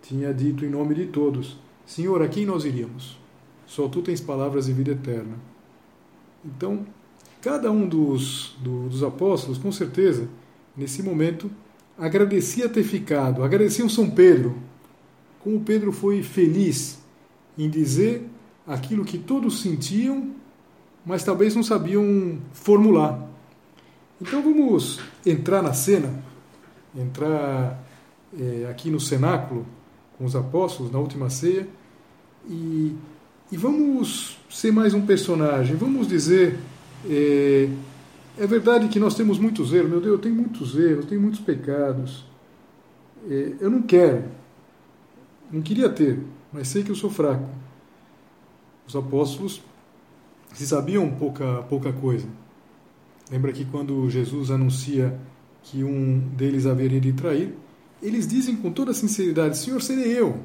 tinha 0.01 0.33
dito 0.33 0.65
em 0.65 0.69
nome 0.69 0.95
de 0.95 1.05
todos: 1.05 1.57
Senhor, 1.85 2.21
a 2.21 2.27
quem 2.27 2.45
nós 2.45 2.65
iríamos? 2.65 3.17
Só 3.65 3.87
tu 3.87 4.01
tens 4.01 4.21
palavras 4.21 4.65
de 4.65 4.73
vida 4.73 4.91
eterna. 4.91 5.35
Então, 6.43 6.85
cada 7.41 7.71
um 7.71 7.87
dos, 7.87 8.55
do, 8.61 8.87
dos 8.89 9.03
apóstolos, 9.03 9.57
com 9.57 9.71
certeza, 9.71 10.27
nesse 10.75 11.01
momento, 11.01 11.49
agradecia 11.97 12.69
ter 12.69 12.83
ficado, 12.83 13.43
agradecia 13.43 13.85
o 13.85 13.89
São 13.89 14.09
Pedro, 14.09 14.55
como 15.39 15.61
Pedro 15.61 15.91
foi 15.91 16.21
feliz 16.23 16.99
em 17.57 17.69
dizer 17.69 18.27
aquilo 18.65 19.05
que 19.05 19.17
todos 19.17 19.61
sentiam, 19.61 20.31
mas 21.05 21.23
talvez 21.23 21.55
não 21.55 21.63
sabiam 21.63 22.39
formular. 22.51 23.29
Então 24.19 24.41
vamos 24.41 24.99
entrar 25.25 25.61
na 25.61 25.73
cena, 25.73 26.23
entrar 26.95 27.83
é, 28.37 28.67
aqui 28.69 28.89
no 28.89 28.99
cenáculo 28.99 29.65
com 30.17 30.25
os 30.25 30.35
apóstolos 30.35 30.91
na 30.91 30.99
última 30.99 31.29
ceia 31.29 31.67
e, 32.47 32.95
e 33.51 33.57
vamos 33.57 34.37
ser 34.49 34.71
mais 34.71 34.93
um 34.93 35.05
personagem. 35.05 35.75
Vamos 35.75 36.07
dizer 36.07 36.57
é, 37.09 37.69
é 38.37 38.47
verdade 38.47 38.87
que 38.87 38.99
nós 38.99 39.15
temos 39.15 39.37
muitos 39.37 39.73
erros, 39.73 39.89
meu 39.89 40.01
Deus, 40.01 40.13
eu 40.13 40.19
tenho 40.19 40.35
muitos 40.35 40.77
erros, 40.77 41.05
tenho 41.05 41.21
muitos 41.21 41.39
pecados. 41.39 42.25
É, 43.29 43.53
eu 43.59 43.69
não 43.69 43.81
quero, 43.81 44.23
não 45.51 45.61
queria 45.61 45.89
ter, 45.89 46.19
mas 46.51 46.67
sei 46.67 46.83
que 46.83 46.91
eu 46.91 46.95
sou 46.95 47.09
fraco. 47.09 47.47
Os 48.87 48.95
apóstolos 48.95 49.61
se 50.53 50.65
sabiam 50.65 51.09
pouca, 51.11 51.63
pouca 51.63 51.91
coisa. 51.91 52.27
Lembra 53.31 53.51
que 53.51 53.65
quando 53.65 54.07
Jesus 54.09 54.51
anuncia 54.51 55.17
que 55.65 55.83
um 55.83 56.19
deles 56.19 56.65
haveria 56.65 57.01
de 57.01 57.11
trair, 57.13 57.53
eles 58.01 58.27
dizem 58.27 58.55
com 58.55 58.71
toda 58.71 58.93
sinceridade: 58.93 59.57
Senhor, 59.57 59.81
serei 59.81 60.17
eu. 60.17 60.39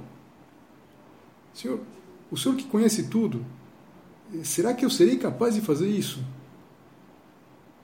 Senhor, 1.52 1.80
o 2.30 2.36
Senhor 2.36 2.56
que 2.56 2.64
conhece 2.64 3.04
tudo, 3.04 3.44
será 4.42 4.72
que 4.72 4.84
eu 4.84 4.90
serei 4.90 5.16
capaz 5.16 5.54
de 5.54 5.60
fazer 5.60 5.88
isso? 5.88 6.24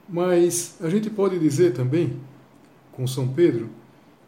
Mas 0.09 0.77
a 0.81 0.88
gente 0.88 1.11
pode 1.11 1.38
dizer 1.38 1.75
também, 1.75 2.18
com 2.92 3.07
São 3.07 3.29
Pedro, 3.29 3.68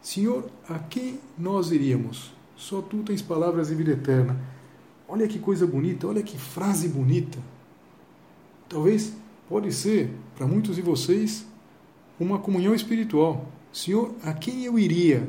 Senhor, 0.02 0.50
a 0.68 0.78
quem 0.78 1.18
nós 1.38 1.70
iríamos? 1.70 2.32
Só 2.56 2.82
tu 2.82 3.02
tens 3.04 3.22
palavras 3.22 3.68
de 3.68 3.74
vida 3.74 3.92
eterna. 3.92 4.38
Olha 5.08 5.28
que 5.28 5.38
coisa 5.38 5.66
bonita, 5.66 6.06
olha 6.06 6.22
que 6.22 6.36
frase 6.36 6.88
bonita. 6.88 7.38
Talvez 8.68 9.14
pode 9.48 9.72
ser, 9.72 10.10
para 10.36 10.46
muitos 10.46 10.76
de 10.76 10.82
vocês, 10.82 11.46
uma 12.18 12.38
comunhão 12.38 12.74
espiritual. 12.74 13.46
Senhor, 13.72 14.14
a 14.22 14.32
quem 14.32 14.64
eu 14.64 14.78
iria? 14.78 15.28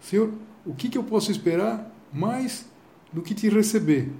Senhor, 0.00 0.32
o 0.64 0.74
que, 0.74 0.88
que 0.88 0.98
eu 0.98 1.04
posso 1.04 1.30
esperar 1.30 1.90
mais 2.12 2.66
do 3.12 3.22
que 3.22 3.34
te 3.34 3.48
receber? 3.48 4.10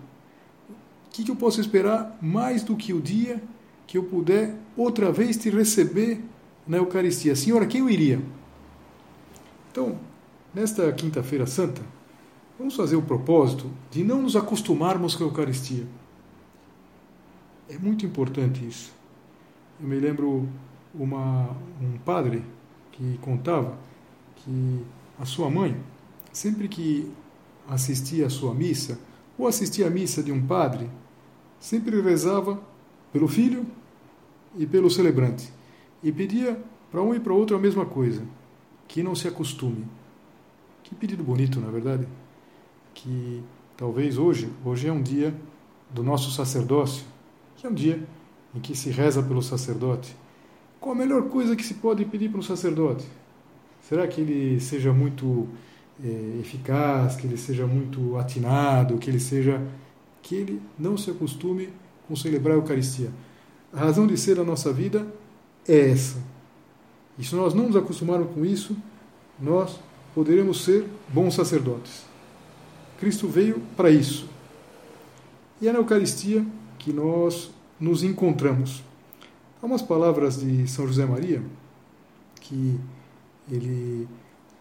O 1.06 1.10
que, 1.10 1.24
que 1.24 1.30
eu 1.30 1.36
posso 1.36 1.60
esperar 1.60 2.18
mais 2.20 2.62
do 2.62 2.76
que 2.76 2.92
o 2.92 3.00
dia 3.00 3.42
que 3.86 3.98
eu 3.98 4.04
puder 4.04 4.54
outra 4.76 5.12
vez 5.12 5.36
te 5.36 5.50
receber 5.50 6.22
na 6.66 6.78
Eucaristia. 6.78 7.36
Senhora, 7.36 7.66
quem 7.66 7.80
eu 7.80 7.90
iria? 7.90 8.22
Então, 9.70 9.98
nesta 10.54 10.90
Quinta-feira 10.92 11.46
Santa, 11.46 11.82
vamos 12.58 12.74
fazer 12.74 12.96
o 12.96 13.02
propósito 13.02 13.70
de 13.90 14.04
não 14.04 14.22
nos 14.22 14.36
acostumarmos 14.36 15.14
com 15.14 15.24
a 15.24 15.26
Eucaristia. 15.26 15.86
É 17.68 17.78
muito 17.78 18.04
importante 18.04 18.66
isso. 18.66 18.92
Eu 19.80 19.88
me 19.88 19.96
lembro 19.98 20.48
uma, 20.94 21.50
um 21.80 21.98
padre 22.04 22.44
que 22.90 23.18
contava 23.18 23.76
que 24.36 24.84
a 25.18 25.24
sua 25.24 25.50
mãe, 25.50 25.76
sempre 26.32 26.68
que 26.68 27.10
assistia 27.68 28.26
à 28.26 28.30
sua 28.30 28.54
missa, 28.54 28.98
ou 29.38 29.46
assistia 29.46 29.86
à 29.86 29.90
missa 29.90 30.22
de 30.22 30.32
um 30.32 30.46
padre, 30.46 30.88
sempre 31.58 32.00
rezava 32.00 32.60
pelo 33.12 33.28
filho 33.28 33.66
e 34.56 34.66
pelo 34.66 34.90
celebrante, 34.90 35.52
e 36.02 36.12
pedia 36.12 36.60
para 36.90 37.00
um 37.00 37.14
e 37.14 37.20
para 37.20 37.32
outro 37.32 37.56
a 37.56 37.58
mesma 37.58 37.86
coisa, 37.86 38.22
que 38.86 39.02
não 39.02 39.14
se 39.14 39.26
acostume. 39.26 39.86
Que 40.82 40.94
pedido 40.94 41.24
bonito, 41.24 41.60
na 41.60 41.68
é 41.68 41.70
verdade? 41.70 42.06
Que 42.92 43.42
talvez 43.76 44.18
hoje, 44.18 44.52
hoje 44.64 44.88
é 44.88 44.92
um 44.92 45.02
dia 45.02 45.34
do 45.90 46.02
nosso 46.02 46.30
sacerdócio, 46.30 47.04
que 47.56 47.66
é 47.66 47.70
um 47.70 47.74
dia 47.74 48.06
em 48.54 48.60
que 48.60 48.76
se 48.76 48.90
reza 48.90 49.22
pelo 49.22 49.42
sacerdote. 49.42 50.14
Qual 50.82 50.96
a 50.96 50.98
melhor 50.98 51.28
coisa 51.28 51.54
que 51.54 51.64
se 51.64 51.74
pode 51.74 52.04
pedir 52.04 52.28
para 52.28 52.40
um 52.40 52.42
sacerdote? 52.42 53.06
Será 53.88 54.04
que 54.08 54.20
ele 54.20 54.58
seja 54.58 54.92
muito 54.92 55.46
é, 56.04 56.40
eficaz, 56.40 57.14
que 57.14 57.24
ele 57.24 57.36
seja 57.36 57.68
muito 57.68 58.16
atinado, 58.16 58.98
que 58.98 59.08
ele 59.08 59.20
seja 59.20 59.62
que 60.20 60.34
ele 60.34 60.60
não 60.76 60.96
se 60.96 61.08
acostume 61.08 61.68
com 62.08 62.16
celebrar 62.16 62.56
a 62.56 62.58
Eucaristia? 62.58 63.12
A 63.72 63.78
razão 63.78 64.08
de 64.08 64.16
ser 64.16 64.34
da 64.34 64.42
nossa 64.42 64.72
vida 64.72 65.06
é 65.68 65.90
essa. 65.90 66.18
E 67.16 67.22
se 67.22 67.32
nós 67.36 67.54
não 67.54 67.68
nos 67.68 67.76
acostumarmos 67.76 68.34
com 68.34 68.44
isso, 68.44 68.76
nós 69.38 69.78
poderemos 70.12 70.64
ser 70.64 70.84
bons 71.08 71.36
sacerdotes. 71.36 72.04
Cristo 72.98 73.28
veio 73.28 73.62
para 73.76 73.88
isso. 73.88 74.28
E 75.60 75.68
é 75.68 75.72
na 75.72 75.78
Eucaristia 75.78 76.44
que 76.76 76.92
nós 76.92 77.52
nos 77.78 78.02
encontramos. 78.02 78.82
Há 79.62 79.66
umas 79.66 79.80
palavras 79.80 80.40
de 80.40 80.66
São 80.66 80.88
José 80.88 81.06
Maria 81.06 81.40
que 82.40 82.80
ele 83.48 84.08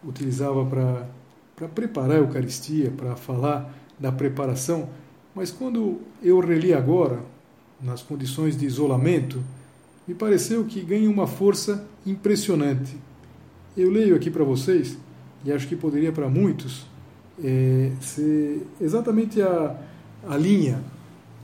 utilizava 0.08 0.64
para, 0.64 1.10
para 1.56 1.68
preparar 1.68 2.18
a 2.18 2.20
Eucaristia, 2.20 2.92
para 2.96 3.16
falar 3.16 3.74
da 4.00 4.12
preparação, 4.12 4.90
mas 5.34 5.50
quando 5.50 6.00
eu 6.22 6.40
reli 6.40 6.72
agora, 6.72 7.20
nas 7.82 8.04
condições 8.04 8.56
de 8.56 8.64
isolamento, 8.68 9.44
me 10.08 10.14
pareceu 10.14 10.66
que 10.66 10.82
ganha 10.82 11.10
uma 11.10 11.26
força 11.26 11.84
impressionante. 12.06 12.96
Eu 13.76 13.90
leio 13.90 14.16
aqui 14.16 14.30
para 14.30 14.44
vocês, 14.44 15.00
e 15.44 15.52
acho 15.52 15.68
que 15.68 15.76
poderia 15.76 16.12
para 16.12 16.30
muitos, 16.30 16.86
é, 17.44 17.92
ser 18.00 18.68
exatamente 18.80 19.42
a, 19.42 19.76
a 20.30 20.38
linha 20.38 20.80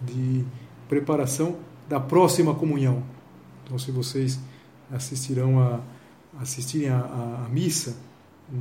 de 0.03 0.45
preparação 0.87 1.55
da 1.89 1.99
próxima 1.99 2.53
comunhão. 2.53 3.16
Então, 3.67 3.77
se 3.77 3.91
vocês 3.91 4.39
assistirão 4.89 5.59
a 5.59 5.81
assistirem 6.39 6.87
a 6.87 7.45
missa, 7.51 7.97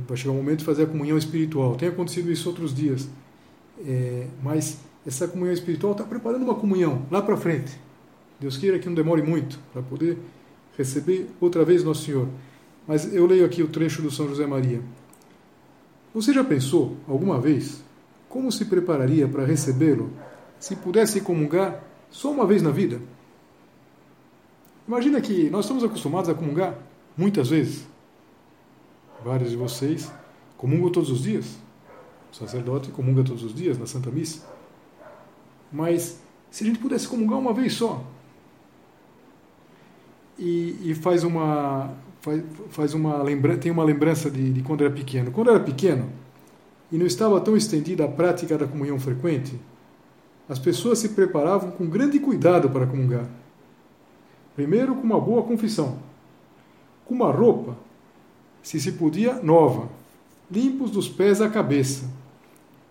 vai 0.05 0.17
chegar 0.17 0.33
o 0.33 0.35
momento 0.35 0.59
de 0.59 0.65
fazer 0.65 0.83
a 0.83 0.85
comunhão 0.85 1.17
espiritual. 1.17 1.77
Tem 1.77 1.87
acontecido 1.87 2.29
isso 2.29 2.49
outros 2.49 2.75
dias, 2.75 3.07
é, 3.85 4.27
mas 4.43 4.79
essa 5.05 5.25
comunhão 5.25 5.53
espiritual 5.53 5.93
está 5.93 6.03
preparando 6.03 6.43
uma 6.43 6.55
comunhão 6.55 7.05
lá 7.09 7.21
para 7.21 7.37
frente. 7.37 7.79
Deus 8.37 8.57
queira 8.57 8.77
que 8.79 8.87
não 8.87 8.95
demore 8.95 9.21
muito 9.21 9.57
para 9.71 9.81
poder 9.81 10.17
receber 10.77 11.29
outra 11.39 11.63
vez 11.63 11.85
Nosso 11.85 12.03
Senhor. 12.03 12.27
Mas 12.85 13.13
eu 13.13 13.25
leio 13.25 13.45
aqui 13.45 13.63
o 13.63 13.69
trecho 13.69 14.01
do 14.01 14.11
São 14.11 14.27
José 14.27 14.45
Maria. 14.45 14.81
Você 16.13 16.33
já 16.33 16.43
pensou, 16.43 16.97
alguma 17.07 17.39
vez, 17.39 17.81
como 18.27 18.51
se 18.51 18.65
prepararia 18.65 19.25
para 19.25 19.45
recebê-lo 19.45 20.11
se 20.59 20.75
pudesse 20.75 21.21
comungar 21.21 21.81
só 22.09 22.29
uma 22.29 22.45
vez 22.45 22.61
na 22.61 22.71
vida? 22.71 22.99
Imagina 24.87 25.19
que 25.19 25.49
nós 25.49 25.65
estamos 25.65 25.83
acostumados 25.83 26.29
a 26.29 26.33
comungar 26.33 26.77
muitas 27.17 27.49
vezes. 27.49 27.85
Vários 29.23 29.51
de 29.51 29.57
vocês 29.57 30.11
comungam 30.57 30.89
todos 30.89 31.09
os 31.09 31.23
dias. 31.23 31.57
O 32.31 32.35
sacerdote 32.35 32.89
comunga 32.91 33.23
todos 33.23 33.43
os 33.43 33.53
dias 33.53 33.77
na 33.77 33.85
Santa 33.85 34.09
Missa. 34.09 34.45
Mas 35.71 36.21
se 36.49 36.63
a 36.63 36.67
gente 36.67 36.79
pudesse 36.79 37.07
comungar 37.07 37.37
uma 37.37 37.53
vez 37.53 37.73
só 37.73 38.01
e, 40.39 40.77
e 40.83 40.95
faz 40.95 41.23
uma 41.23 41.93
faz, 42.21 42.43
faz 42.69 42.93
uma 42.93 43.25
tem 43.59 43.71
uma 43.71 43.83
lembrança 43.83 44.31
de, 44.31 44.53
de 44.53 44.61
quando 44.61 44.85
era 44.85 44.93
pequeno. 44.93 45.31
Quando 45.31 45.49
era 45.49 45.59
pequeno 45.59 46.09
e 46.89 46.97
não 46.97 47.05
estava 47.05 47.41
tão 47.41 47.57
estendida 47.57 48.05
a 48.05 48.07
prática 48.07 48.57
da 48.57 48.65
comunhão 48.65 48.97
frequente, 48.97 49.59
as 50.47 50.57
pessoas 50.57 50.99
se 50.99 51.09
preparavam 51.09 51.71
com 51.71 51.85
grande 51.87 52.19
cuidado 52.19 52.69
para 52.69 52.87
comungar. 52.87 53.27
Primeiro 54.57 54.95
com 54.95 55.03
uma 55.03 55.21
boa 55.21 55.43
confissão, 55.43 55.99
com 57.05 57.13
uma 57.13 57.31
roupa, 57.31 57.77
se 58.63 58.79
se 58.79 58.93
podia, 58.93 59.35
nova, 59.35 59.87
limpos 60.49 60.89
dos 60.89 61.07
pés 61.07 61.39
à 61.41 61.47
cabeça 61.47 62.09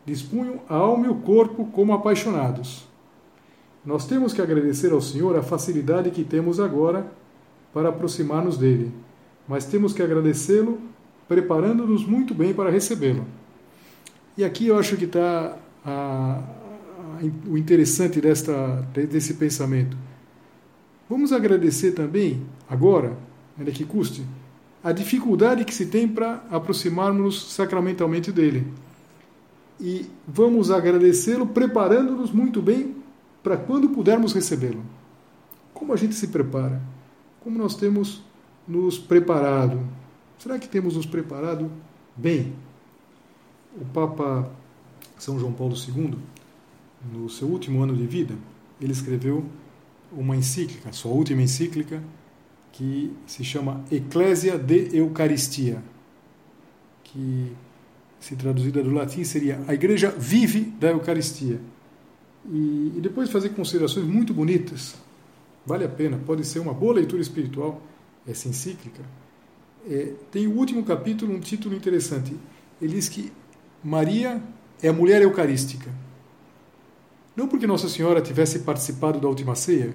dispunham 0.05 0.61
a 0.69 0.77
alma 0.77 1.07
e 1.07 1.09
o 1.09 1.17
corpo 1.17 1.67
como 1.67 1.93
apaixonados. 1.93 2.87
Nós 3.85 4.07
temos 4.07 4.33
que 4.33 4.41
agradecer 4.41 4.93
ao 4.93 5.01
Senhor 5.01 5.37
a 5.37 5.43
facilidade 5.43 6.13
que 6.13 6.23
temos 6.23 6.61
agora 6.61 7.11
para 7.75 7.89
aproximar-nos 7.89 8.57
dele, 8.57 8.93
mas 9.49 9.65
temos 9.65 9.93
que 9.93 10.01
agradecê-lo 10.01 10.79
preparando-nos 11.27 12.07
muito 12.07 12.33
bem 12.33 12.55
para 12.55 12.71
recebê-lo. 12.71 13.27
E 14.39 14.45
aqui 14.45 14.69
eu 14.69 14.79
acho 14.79 14.97
que 14.97 15.07
está 15.07 15.59
o 17.49 17.59
interessante 17.59 18.21
desta, 18.21 18.87
desse 19.11 19.35
pensamento. 19.35 20.06
Vamos 21.09 21.33
agradecer 21.33 21.93
também, 21.93 22.43
agora, 22.69 23.17
ainda 23.57 23.71
que 23.71 23.85
custe, 23.85 24.25
a 24.83 24.93
dificuldade 24.93 25.65
que 25.65 25.75
se 25.75 25.87
tem 25.87 26.07
para 26.07 26.45
aproximarmos 26.51 27.53
sacramentalmente 27.53 28.33
dele 28.33 28.73
e 29.81 30.07
vamos 30.27 30.71
agradecê-lo 30.71 31.47
preparando-nos 31.47 32.33
muito 32.33 32.63
bem 32.63 32.97
para 33.43 33.57
quando 33.57 33.89
pudermos 33.91 34.33
recebê-lo. 34.33 34.83
como 35.73 35.93
a 35.93 35.97
gente 35.97 36.15
se 36.15 36.29
prepara? 36.29 36.81
Como 37.41 37.59
nós 37.59 37.77
temos 37.77 38.23
nos 38.67 38.99
preparado? 38.99 39.81
Será 40.39 40.59
que 40.59 40.69
temos 40.69 40.97
nos 40.97 41.07
preparado 41.07 41.71
bem? 42.17 42.55
O 43.79 43.85
Papa 43.85 44.51
São 45.19 45.39
João 45.39 45.53
Paulo 45.53 45.75
II, 45.77 46.17
no 47.13 47.29
seu 47.29 47.47
último 47.47 47.83
ano 47.83 47.95
de 47.95 48.07
vida, 48.07 48.35
ele 48.81 48.93
escreveu 48.93 49.45
uma 50.13 50.37
encíclica, 50.37 50.93
sua 50.93 51.13
última 51.13 51.43
encíclica, 51.43 52.03
que 52.73 53.13
se 53.27 53.43
chama 53.43 53.85
Ecclesia 53.91 54.59
de 54.59 54.97
Eucaristia, 54.97 55.83
que 57.05 57.53
se 58.21 58.37
traduzida 58.37 58.83
do 58.83 58.91
latim 58.91 59.25
seria 59.25 59.61
a 59.67 59.75
igreja 59.75 60.11
vive 60.11 60.61
da 60.61 60.91
Eucaristia. 60.91 61.61
E, 62.51 62.93
e 62.97 63.01
depois 63.01 63.29
de 63.29 63.33
fazer 63.33 63.51
considerações 63.51 64.07
muito 64.07 64.35
bonitas, 64.35 64.95
vale 65.65 65.85
a 65.85 65.89
pena, 65.89 66.19
pode 66.19 66.45
ser 66.45 66.59
uma 66.59 66.75
boa 66.75 66.95
leitura 66.95 67.23
espiritual 67.23 67.81
essa 68.27 68.49
encíclica. 68.49 69.03
É, 69.89 70.13
tem 70.31 70.47
o 70.47 70.57
último 70.57 70.85
capítulo, 70.85 71.33
um 71.35 71.41
título 71.41 71.75
interessante. 71.75 72.37
Ele 72.81 72.95
diz 72.95 73.09
que 73.09 73.33
Maria 73.83 74.43
é 74.83 74.89
a 74.89 74.93
mulher 74.93 75.23
eucarística. 75.23 75.91
Não 77.37 77.47
porque 77.47 77.67
Nossa 77.67 77.89
Senhora 77.89 78.23
tivesse 78.23 78.61
participado 78.61 79.21
da 79.21 79.29
última 79.29 79.55
ceia, 79.55 79.95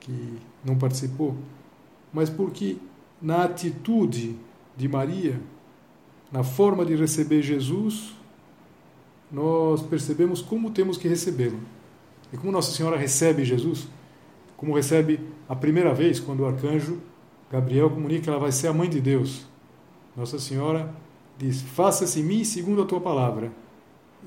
que 0.00 0.38
não 0.64 0.76
participou, 0.76 1.36
mas 2.12 2.28
porque 2.28 2.78
na 3.22 3.44
atitude 3.44 4.34
de 4.76 4.88
Maria, 4.88 5.40
na 6.32 6.42
forma 6.42 6.84
de 6.84 6.96
receber 6.96 7.42
Jesus, 7.42 8.12
nós 9.30 9.82
percebemos 9.82 10.42
como 10.42 10.70
temos 10.70 10.96
que 10.96 11.06
recebê-lo. 11.06 11.60
E 12.32 12.36
como 12.36 12.50
Nossa 12.50 12.72
Senhora 12.72 12.96
recebe 12.96 13.44
Jesus, 13.44 13.86
como 14.56 14.74
recebe 14.74 15.20
a 15.48 15.54
primeira 15.54 15.94
vez 15.94 16.18
quando 16.18 16.40
o 16.40 16.46
arcanjo 16.46 16.98
Gabriel 17.50 17.90
comunica 17.90 18.22
que 18.22 18.30
ela 18.30 18.38
vai 18.38 18.52
ser 18.52 18.68
a 18.68 18.72
mãe 18.72 18.88
de 18.88 19.00
Deus. 19.00 19.46
Nossa 20.16 20.38
Senhora 20.38 20.92
diz: 21.38 21.62
Faça-se 21.62 22.20
em 22.20 22.24
mim 22.24 22.44
segundo 22.44 22.82
a 22.82 22.86
tua 22.86 23.00
palavra 23.00 23.52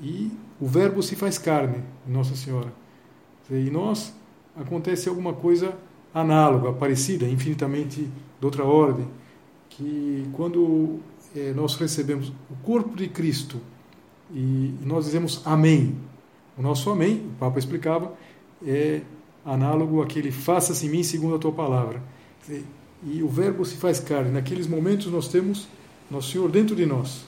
e 0.02 0.30
o 0.60 0.66
Verbo 0.66 1.02
se 1.02 1.16
faz 1.16 1.38
carne, 1.38 1.82
Nossa 2.06 2.34
Senhora. 2.34 2.72
E 3.50 3.70
nós 3.70 4.14
acontece 4.56 5.08
alguma 5.08 5.32
coisa 5.32 5.76
análoga, 6.12 6.72
parecida, 6.72 7.26
infinitamente 7.26 8.08
de 8.38 8.44
outra 8.44 8.64
ordem, 8.64 9.06
que 9.68 10.28
quando 10.32 11.00
é, 11.34 11.52
nós 11.52 11.74
recebemos 11.76 12.28
o 12.50 12.54
corpo 12.62 12.96
de 12.96 13.08
Cristo 13.08 13.60
e 14.32 14.74
nós 14.84 15.06
dizemos 15.06 15.42
Amém, 15.44 15.96
o 16.56 16.62
nosso 16.62 16.88
Amém, 16.90 17.26
o 17.26 17.38
Papa 17.38 17.58
explicava, 17.58 18.12
é 18.64 19.02
análogo 19.44 20.00
àquele 20.00 20.30
faça-se 20.30 20.86
em 20.86 20.90
mim 20.90 21.02
segundo 21.02 21.34
a 21.34 21.38
tua 21.38 21.52
palavra. 21.52 22.00
E 23.02 23.22
o 23.22 23.28
Verbo 23.28 23.64
se 23.64 23.76
faz 23.76 24.00
carne. 24.00 24.30
Naqueles 24.30 24.66
momentos 24.66 25.06
nós 25.08 25.28
temos 25.28 25.68
Nosso 26.10 26.30
Senhor 26.30 26.50
dentro 26.50 26.74
de 26.74 26.86
nós. 26.86 27.26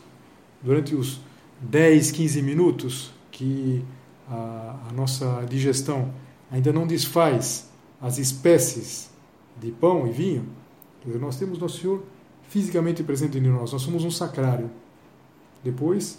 Durante 0.63 0.95
os 0.95 1.21
10, 1.61 2.11
15 2.11 2.43
minutos 2.43 3.11
que 3.31 3.85
a, 4.29 4.89
a 4.91 4.93
nossa 4.93 5.45
digestão 5.49 6.13
ainda 6.51 6.73
não 6.73 6.87
desfaz 6.87 7.69
as 8.01 8.19
espécies 8.19 9.11
de 9.61 9.71
pão 9.71 10.07
e 10.07 10.13
vinho, 10.13 10.47
nós 11.21 11.39
temos 11.39 11.59
Nosso 11.59 11.81
Senhor 11.81 12.03
fisicamente 12.49 13.03
presente 13.03 13.39
em 13.39 13.41
nós, 13.41 13.73
nós 13.73 13.83
somos 13.83 14.05
um 14.05 14.11
sacrário. 14.11 14.71
Depois 15.63 16.19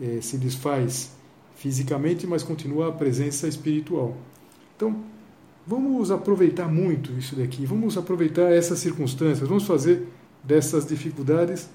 eh, 0.00 0.20
se 0.20 0.38
desfaz 0.38 1.12
fisicamente, 1.54 2.26
mas 2.26 2.42
continua 2.42 2.88
a 2.88 2.92
presença 2.92 3.48
espiritual. 3.48 4.14
Então, 4.76 5.04
vamos 5.66 6.10
aproveitar 6.10 6.68
muito 6.68 7.12
isso 7.12 7.34
daqui, 7.34 7.64
vamos 7.64 7.96
aproveitar 7.96 8.52
essas 8.52 8.78
circunstâncias, 8.78 9.48
vamos 9.48 9.64
fazer 9.66 10.06
dessas 10.44 10.86
dificuldades 10.86 11.68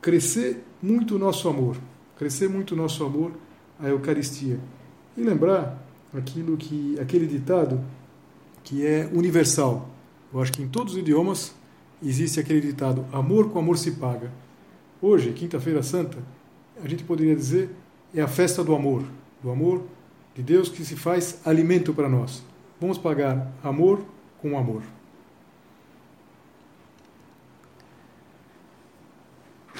crescer 0.00 0.64
muito 0.82 1.14
o 1.14 1.18
nosso 1.18 1.48
amor 1.48 1.76
crescer 2.22 2.48
muito 2.48 2.72
o 2.72 2.76
nosso 2.76 3.04
amor 3.04 3.32
à 3.80 3.88
Eucaristia. 3.88 4.60
E 5.16 5.22
lembrar 5.22 5.84
aquilo 6.14 6.56
que 6.56 6.96
aquele 7.00 7.26
ditado 7.26 7.80
que 8.62 8.86
é 8.86 9.10
universal. 9.12 9.90
Eu 10.32 10.40
acho 10.40 10.52
que 10.52 10.62
em 10.62 10.68
todos 10.68 10.92
os 10.94 11.00
idiomas 11.00 11.52
existe 12.00 12.38
aquele 12.38 12.60
ditado: 12.60 13.04
amor 13.12 13.50
com 13.50 13.58
amor 13.58 13.76
se 13.76 13.92
paga. 13.92 14.30
Hoje, 15.00 15.32
quinta-feira 15.32 15.82
santa, 15.82 16.18
a 16.80 16.86
gente 16.86 17.02
poderia 17.02 17.34
dizer 17.34 17.70
é 18.14 18.20
a 18.20 18.28
festa 18.28 18.62
do 18.62 18.72
amor, 18.72 19.02
do 19.42 19.50
amor 19.50 19.82
de 20.32 20.42
Deus 20.42 20.68
que 20.68 20.84
se 20.84 20.94
faz 20.94 21.40
alimento 21.44 21.92
para 21.92 22.08
nós. 22.08 22.44
Vamos 22.80 22.98
pagar 22.98 23.52
amor 23.64 24.00
com 24.40 24.56
amor. 24.56 24.82